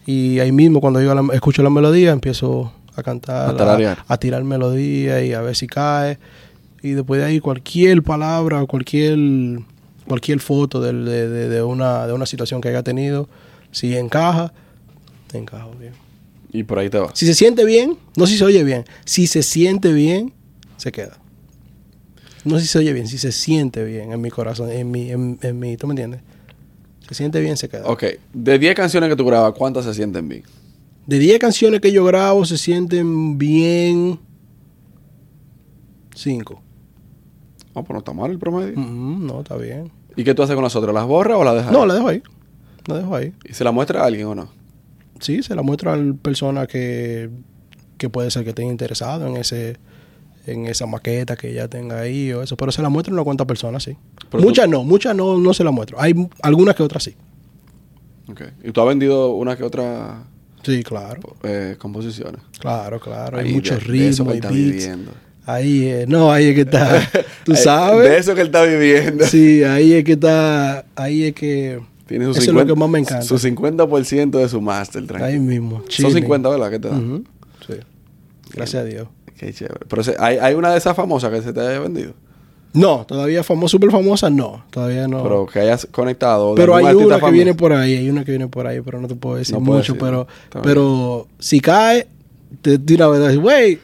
[0.05, 3.49] y ahí mismo cuando yo la- escucho la melodía empiezo a cantar,
[4.07, 6.17] A tirar melodía y a ver si cae,
[6.81, 9.17] y después de ahí cualquier palabra o cualquier,
[10.07, 13.29] cualquier foto de, de- de una, de una situación que haya tenido,
[13.71, 14.51] si encaja,
[15.33, 15.93] encajo bien.
[16.51, 17.11] y por ahí te vas.
[17.13, 18.83] Si se siente bien, no si se oye bien.
[19.05, 20.33] Si se siente bien,
[20.75, 21.17] se queda.
[22.43, 25.37] No si se oye bien, si se siente bien en mi corazón, en mi, en,
[25.41, 26.21] en mi, ¿tú me entiendes?
[27.07, 27.85] Se siente bien, se queda.
[27.85, 30.43] Ok, de 10 canciones que tú grabas, ¿cuántas se sienten bien?
[31.05, 34.19] De 10 canciones que yo grabo, se sienten bien
[36.15, 36.61] 5.
[37.75, 38.77] No, pues no está mal el promedio.
[38.77, 39.91] no, está bien.
[40.15, 40.93] ¿Y qué tú haces con las otras?
[40.93, 41.71] ¿Las borras o las dejas?
[41.71, 41.87] No, ahí?
[41.87, 42.23] la dejo ahí.
[42.85, 43.33] La dejo ahí.
[43.49, 44.49] ¿Y se la muestra a alguien o no?
[45.19, 47.29] Sí, se la muestro a la persona que,
[47.97, 49.77] que puede ser que esté interesado en ese
[50.45, 53.23] en esa maqueta que ella tenga ahí o eso, pero se la muestro a una
[53.23, 53.95] cuanta personas, sí.
[54.29, 55.99] Pero muchas no, muchas no, no se la muestro.
[56.01, 57.15] Hay algunas que otras sí.
[58.29, 58.41] Ok.
[58.63, 60.23] ¿Y tú has vendido una que otra
[60.63, 61.21] Sí, claro.
[61.43, 62.41] eh, composiciones?
[62.59, 63.37] Claro, claro.
[63.39, 64.71] Ahí, Hay muchos ritmos que y él está beats.
[64.71, 65.11] viviendo.
[65.45, 67.09] Ahí, eh, no, ahí es que está.
[67.43, 68.07] Tú sabes.
[68.09, 69.25] De eso que él está viviendo.
[69.25, 70.85] Sí, ahí es que está.
[70.95, 71.81] Ahí es que.
[72.05, 73.23] Tiene su Eso 50, es lo que más me encanta.
[73.25, 75.25] Su 50% de su máster, tranquilo.
[75.31, 75.77] Ahí mismo.
[75.79, 76.13] Son chilling.
[76.13, 76.69] 50, ¿verdad?
[76.69, 76.95] ¿Qué te da?
[76.97, 77.23] Ujú,
[77.65, 77.73] Sí.
[78.53, 79.07] Gracias a Dios.
[79.41, 79.79] Qué chévere.
[79.89, 82.13] Pero se- ¿hay, hay una de esas famosas que se te haya vendido.
[82.73, 84.63] No, todavía famosa, súper famosa, no.
[84.69, 85.23] Todavía no.
[85.23, 86.53] Pero que hayas conectado.
[86.53, 89.01] de Pero hay una que viene por ahí, hay una que viene por ahí, pero
[89.01, 90.27] no te puedo decir No mucho, decir, pero,
[90.61, 92.07] pero si cae,
[92.61, 93.79] te de una vez, güey,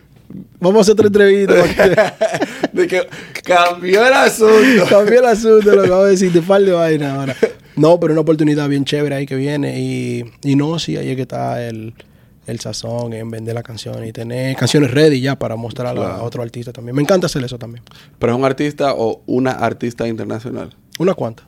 [0.59, 1.55] vamos a hacer otra entrevista.
[2.71, 3.07] de que
[3.43, 4.85] cambió el asunto.
[4.89, 7.35] Cambié el asunto, lo que vamos a decir, te falta de vaina ahora.
[7.75, 11.15] No, pero una oportunidad bien chévere ahí que viene y, y no, sí, ahí es
[11.15, 11.93] que está el,
[12.47, 16.41] el sazón en vender la canción y tener canciones ready ya para mostrar a, otro
[16.41, 16.95] artista también.
[16.95, 17.83] Me encanta hacer eso también.
[18.17, 20.75] Pero es un artista o una artista internacional.
[20.97, 21.43] Una cuanta.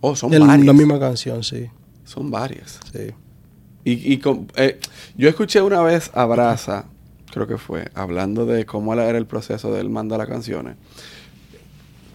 [0.00, 0.64] Oh, son El- varias.
[0.66, 1.68] la misma canción, sí,
[2.04, 2.78] Son varias.
[2.92, 3.10] sí.
[3.84, 4.78] Y, y con- eh,
[5.16, 6.86] yo escuché una vez a Brasa,
[7.32, 10.76] creo que fue, hablando de cómo era el proceso de él mandar las canciones.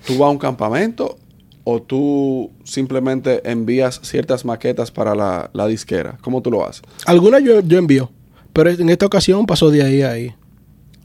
[0.05, 1.17] ¿Tú vas a un campamento
[1.64, 6.18] o tú simplemente envías ciertas maquetas para la, la disquera?
[6.22, 6.84] ¿Cómo tú lo haces?
[7.05, 8.09] Algunas yo, yo envío,
[8.51, 10.34] pero en esta ocasión pasó de ahí a ahí.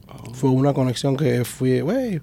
[0.09, 0.35] Oh.
[0.35, 2.21] Fue una conexión que fui, güey,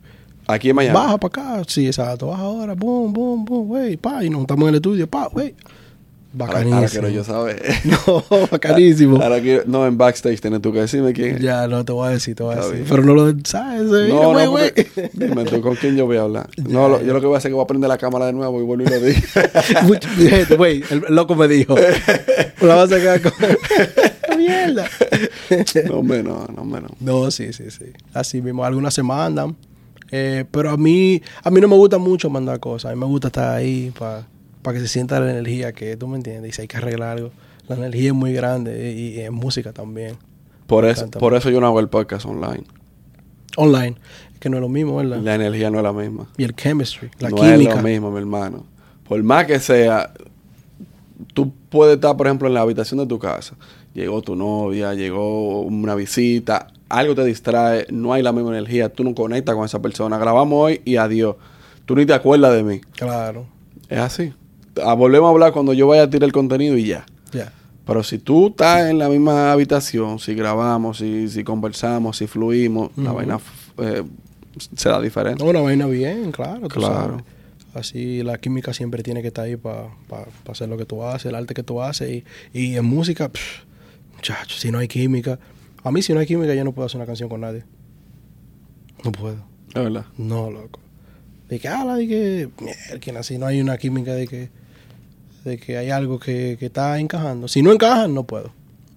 [0.47, 0.93] Aquí en Miami.
[0.93, 1.63] baja para acá.
[1.67, 5.07] Sí, exacto, baja ahora, boom, boom, boom, güey, pa, y nos juntamos en el estudio,
[5.07, 5.55] pa, güey.
[6.38, 6.75] Ahora, Bacanísimo.
[6.77, 7.61] ahora quiero yo saber.
[7.86, 9.21] No, bacanísimo.
[9.21, 11.39] Ahora quiero- no, en backstage tienes tú que decirme quién.
[11.39, 12.73] Ya, no te voy a decir, te voy a decir.
[12.73, 12.86] bien.
[12.89, 14.71] Pero no lo sabes, eh, No, güey, no, güey.
[14.73, 16.49] porque- dime tú con quién yo voy a hablar.
[16.67, 18.25] No, lo- yo lo que voy a hacer es que voy a prender la cámara
[18.25, 20.57] de nuevo y vuelvo y lo digo.
[20.57, 21.75] Güey, el loco me dijo.
[22.61, 23.33] La vas a sacar con.
[24.38, 24.86] Mierda.
[25.88, 26.89] no, hombre, no, no, hombre, no.
[26.99, 27.86] No, sí, sí, sí.
[28.13, 28.63] Así mismo.
[28.65, 29.55] Algunas se mandan.
[30.11, 32.91] Eh, pero a mí, a mí no me gusta mucho mandar cosas.
[32.91, 34.27] A mí me gusta estar ahí para
[34.74, 36.49] que se sienta la energía que tú me entiendes.
[36.49, 37.32] Y si hay que arreglar algo,
[37.68, 40.18] la energía es muy grande y, y en música también.
[40.68, 42.63] Por encanta por eso yo no hago el podcast online.
[43.57, 43.95] Online,
[44.34, 45.20] es que no es lo mismo, ¿verdad?
[45.20, 46.28] La energía no es la misma.
[46.38, 47.72] Y el chemistry, la no química.
[47.72, 48.66] es lo mismo, mi hermano.
[49.07, 50.11] Por más que sea,
[51.34, 53.55] tú puedes estar, por ejemplo, en la habitación de tu casa.
[53.93, 59.03] Llegó tu novia, llegó una visita, algo te distrae, no hay la misma energía, tú
[59.03, 60.18] no conectas con esa persona.
[60.18, 61.36] Grabamos hoy y adiós.
[61.86, 62.82] Tú ni te acuerdas de mí.
[62.95, 63.45] Claro,
[63.88, 64.34] Es así.
[64.84, 67.05] Ah, volvemos a hablar cuando yo vaya a tirar el contenido y ya.
[67.86, 72.89] Pero si tú estás en la misma habitación, si grabamos, si, si conversamos, si fluimos,
[72.97, 73.39] la vaina
[73.78, 74.03] eh,
[74.76, 75.43] será diferente.
[75.43, 76.67] No, una vaina bien, claro.
[76.67, 77.19] Claro.
[77.19, 77.23] sabes.
[77.76, 79.89] Así la química siempre tiene que estar ahí para
[80.49, 82.09] hacer lo que tú haces, el arte que tú haces.
[82.09, 82.23] Y,
[82.53, 83.65] y en música, pff,
[84.15, 85.38] muchacho, si no hay química.
[85.84, 87.63] A mí, si no hay química, yo no puedo hacer una canción con nadie.
[89.03, 89.38] No puedo.
[89.67, 90.05] Es verdad.
[90.17, 90.80] No, loco.
[91.49, 94.49] De que, ala, de que, mierda, así no hay una química de que.
[95.45, 97.47] De que hay algo que, que está encajando.
[97.47, 98.51] Si no encajan, no puedo.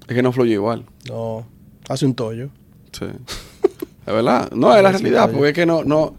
[0.08, 0.84] Es que no fluye igual.
[1.08, 1.46] No,
[1.88, 2.48] hace un tollo.
[2.92, 3.04] Sí.
[3.04, 4.50] es verdad.
[4.52, 6.14] No, es la realidad, porque es que no, no.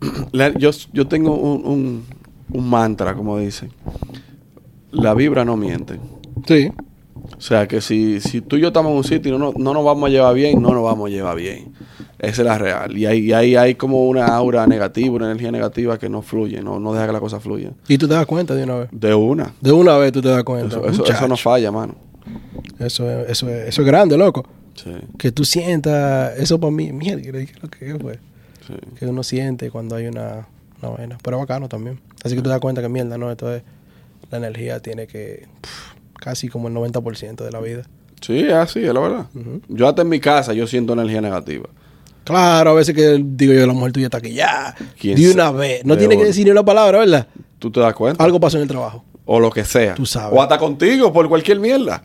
[0.32, 2.04] La- yo, yo tengo un, un,
[2.52, 3.70] un mantra, como dicen.
[4.92, 5.98] La vibra no miente.
[6.46, 6.70] Sí.
[7.36, 9.54] O sea que si, si tú y yo estamos en un sitio y no, no,
[9.58, 11.72] no nos vamos a llevar bien, no nos vamos a llevar bien.
[12.18, 12.96] Esa es la real.
[12.96, 16.62] Y ahí, y ahí hay como una aura negativa, una energía negativa que no fluye,
[16.62, 17.70] no, no deja que la cosa fluya.
[17.88, 18.88] Y tú te das cuenta de una vez.
[18.92, 19.52] De una.
[19.60, 20.80] De una vez tú te das cuenta.
[20.86, 21.94] Eso, eso, no falla, mano.
[22.78, 24.46] Eso es, eso es, eso es grande, loco.
[24.74, 28.18] Sí, Que tú sientas, eso para mí, mierda, ¿qué es lo que fue?
[28.66, 28.74] sí.
[28.98, 30.48] Que uno siente cuando hay una,
[30.82, 31.18] una vaina.
[31.22, 32.00] Pero bacano también.
[32.24, 33.30] Así que tú te das cuenta que mierda, ¿no?
[33.30, 33.62] Esto es,
[34.30, 37.82] la energía tiene que, pff, casi como el 90% de la vida.
[38.20, 39.26] Sí, así, es la verdad.
[39.68, 41.68] Yo hasta en mi casa yo siento energía negativa.
[42.24, 45.50] Claro, a veces que digo yo, la mujer tuya está aquí ya, ¿Quién de una
[45.52, 45.84] vez.
[45.84, 47.28] No tiene que decir ni una palabra, ¿verdad?
[47.58, 48.22] ¿Tú te das cuenta?
[48.24, 49.04] Algo pasó en el trabajo.
[49.26, 49.94] O lo que sea.
[49.94, 50.36] Tú sabes.
[50.38, 52.02] O hasta contigo, por cualquier mierda.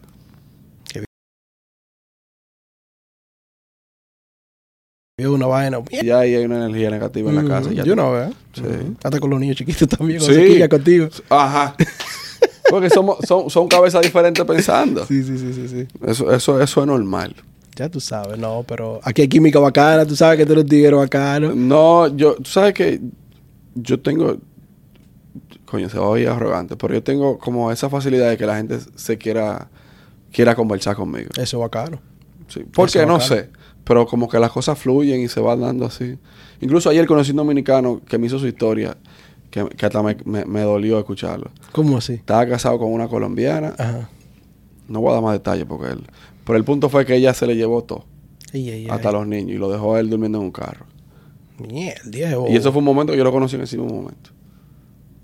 [5.21, 5.79] Una vaina.
[5.81, 6.05] mierda.
[6.05, 7.69] Y ahí hay una energía negativa en la casa.
[7.69, 8.33] Mm, ya de tú- una vez.
[8.53, 8.61] Sí.
[8.61, 8.95] Ujú.
[9.03, 10.59] Hasta con los niños chiquitos también, Sí.
[10.69, 11.09] contigo.
[11.29, 11.75] Ajá.
[12.69, 15.05] Porque somos, son, son cabezas diferentes pensando.
[15.05, 15.87] Sí, sí, sí, sí, sí.
[16.05, 17.35] Eso, eso, eso es normal.
[17.79, 20.93] Ya tú sabes, no, pero aquí hay química bacana, tú sabes que tú eres tigre
[20.93, 21.55] bacano.
[21.55, 22.99] No, yo, tú sabes que
[23.73, 24.35] yo tengo,
[25.63, 28.57] coño, se va a oír arrogante, pero yo tengo como esa facilidad de que la
[28.57, 29.69] gente se quiera,
[30.33, 31.29] quiera conversar conmigo.
[31.37, 32.01] Eso es bacano.
[32.49, 32.65] Sí.
[32.73, 33.49] Porque no sé,
[33.85, 36.17] pero como que las cosas fluyen y se van dando así.
[36.59, 38.97] Incluso ayer conocí un dominicano que me hizo su historia,
[39.51, 41.49] que, que hasta me, me- me dolió escucharlo.
[41.71, 42.13] ¿Cómo así?
[42.15, 44.09] Estaba casado con una colombiana, Ajá.
[44.89, 46.03] no voy a dar más detalles porque él...
[46.49, 48.05] Pero el punto fue que ella se le llevó todo,
[48.53, 48.87] Ay, ay, ay.
[48.89, 50.85] hasta los niños, y lo dejó a él durmiendo en un carro.
[51.59, 52.49] Mierda.
[52.49, 54.31] Y eso fue un momento que yo lo conocí en ese mismo momento.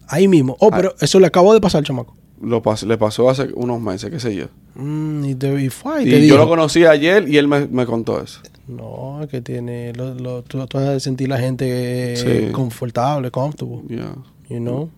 [0.08, 0.56] Ahí mismo.
[0.60, 0.76] Oh, Ah.
[0.76, 2.16] pero eso le acabó de pasar al chamaco.
[2.42, 4.46] Lo pas- le pasó hace unos meses, qué sé yo.
[4.76, 6.38] Mm, y, te, y fue y Y, te yo dijo.
[6.38, 8.42] lo conocí ayer y él me, me contó eso.
[8.68, 9.94] No, es que tiene.
[9.94, 12.52] Lo, lo- tú, tú has de sentir la gente eh, Sí.
[12.52, 13.82] confortable, comfortable.
[13.88, 14.16] Yeah.
[14.50, 14.90] You know?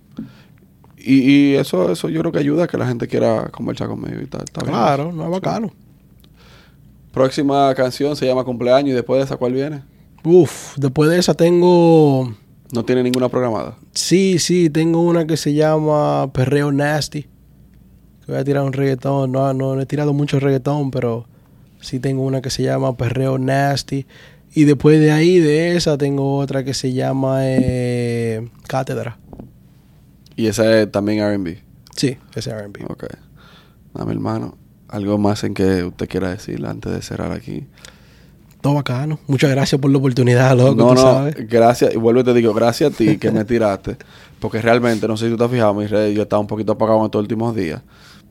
[0.97, 1.19] Y,
[1.51, 4.25] y eso, eso yo creo que ayuda a que la gente quiera conversar conmigo y
[4.25, 4.43] tal.
[4.55, 4.71] Bien.
[4.73, 5.71] Claro, no es bacano.
[7.17, 9.81] Próxima canción se llama Cumpleaños y después de esa, ¿cuál viene?
[10.23, 12.31] Uf, después de esa tengo.
[12.71, 13.75] No tiene ninguna programada.
[13.93, 17.25] Sí, sí, tengo una que se llama Perreo Nasty.
[18.27, 19.31] Voy a tirar un reggaetón.
[19.31, 21.25] No, no, no he tirado mucho reggaetón, pero
[21.81, 24.05] sí tengo una que se llama Perreo Nasty.
[24.53, 29.17] Y después de ahí, de esa, tengo otra que se llama eh, Cátedra.
[30.35, 31.57] Y esa es también RB.
[31.95, 32.85] Sí, ese R&B.
[32.89, 33.05] Ok.
[33.95, 34.55] Dame, hermano.
[34.89, 37.65] Algo más en que usted quiera decir antes de cerrar aquí.
[38.61, 39.19] Todo bacano.
[39.27, 41.35] Muchas gracias por la oportunidad, loco, no, tú no, sabes.
[41.47, 41.93] gracias.
[41.93, 43.97] Y vuelvo y te digo, gracias a ti que me tiraste.
[44.39, 46.73] Porque realmente, no sé si tú te has fijado, mis redes, yo estaba un poquito
[46.73, 47.81] apagado en estos últimos días.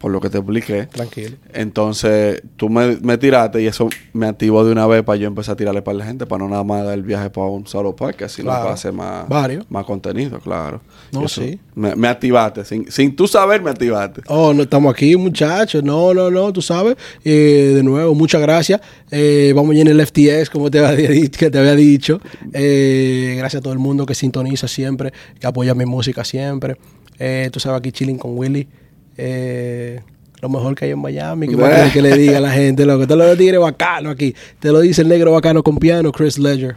[0.06, 0.86] Por lo que te expliqué.
[0.86, 1.36] Tranquilo.
[1.52, 5.54] Entonces, tú me, me tiraste y eso me activó de una vez para yo empezar
[5.54, 7.96] a tirarle para la gente, para no nada más dar el viaje para un solo
[7.96, 8.62] podcast, sino Claro.
[8.62, 9.66] para hacer más, Varios.
[9.68, 10.80] más contenido, claro.
[11.10, 11.58] No, eso sí.
[11.74, 14.20] Me, me activaste, sin, sin tú saber, me activaste.
[14.28, 15.82] Oh, no estamos aquí, muchachos.
[15.82, 16.94] No, no, no, tú sabes.
[17.24, 18.80] Eh, de nuevo, muchas gracias.
[19.10, 21.36] Eh, vamos en el FTX, como te había dicho.
[21.36, 22.20] Que te había dicho.
[22.52, 26.76] Eh, gracias a todo el mundo que sintoniza siempre, que apoya mi música siempre.
[27.18, 28.68] Eh, tú sabes, aquí chilling con Willy.
[29.16, 30.00] Eh,
[30.40, 31.48] lo mejor que hay en Miami.
[31.48, 32.84] ¿Qué más que le diga a la gente?
[32.84, 34.34] Loco, te lo tigre bacano aquí.
[34.60, 36.76] Te lo dice el negro bacano con piano, Chris Ledger.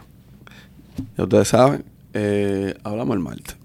[1.16, 1.84] Ya ustedes saben,
[2.14, 3.56] eh, hablamos el martes.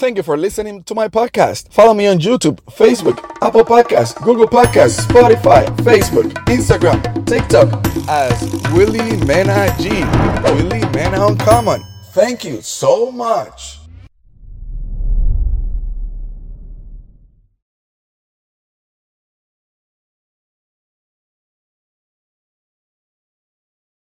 [0.00, 1.70] Thank you for listening to my podcast.
[1.70, 7.68] Follow me on YouTube, Facebook, Apple Podcasts, Google Podcasts, Spotify, Facebook, Instagram, TikTok
[8.08, 8.40] as
[8.72, 9.90] Willie Mena G.
[10.54, 11.82] Willie Mena Uncommon.
[12.14, 13.79] Thank you so much.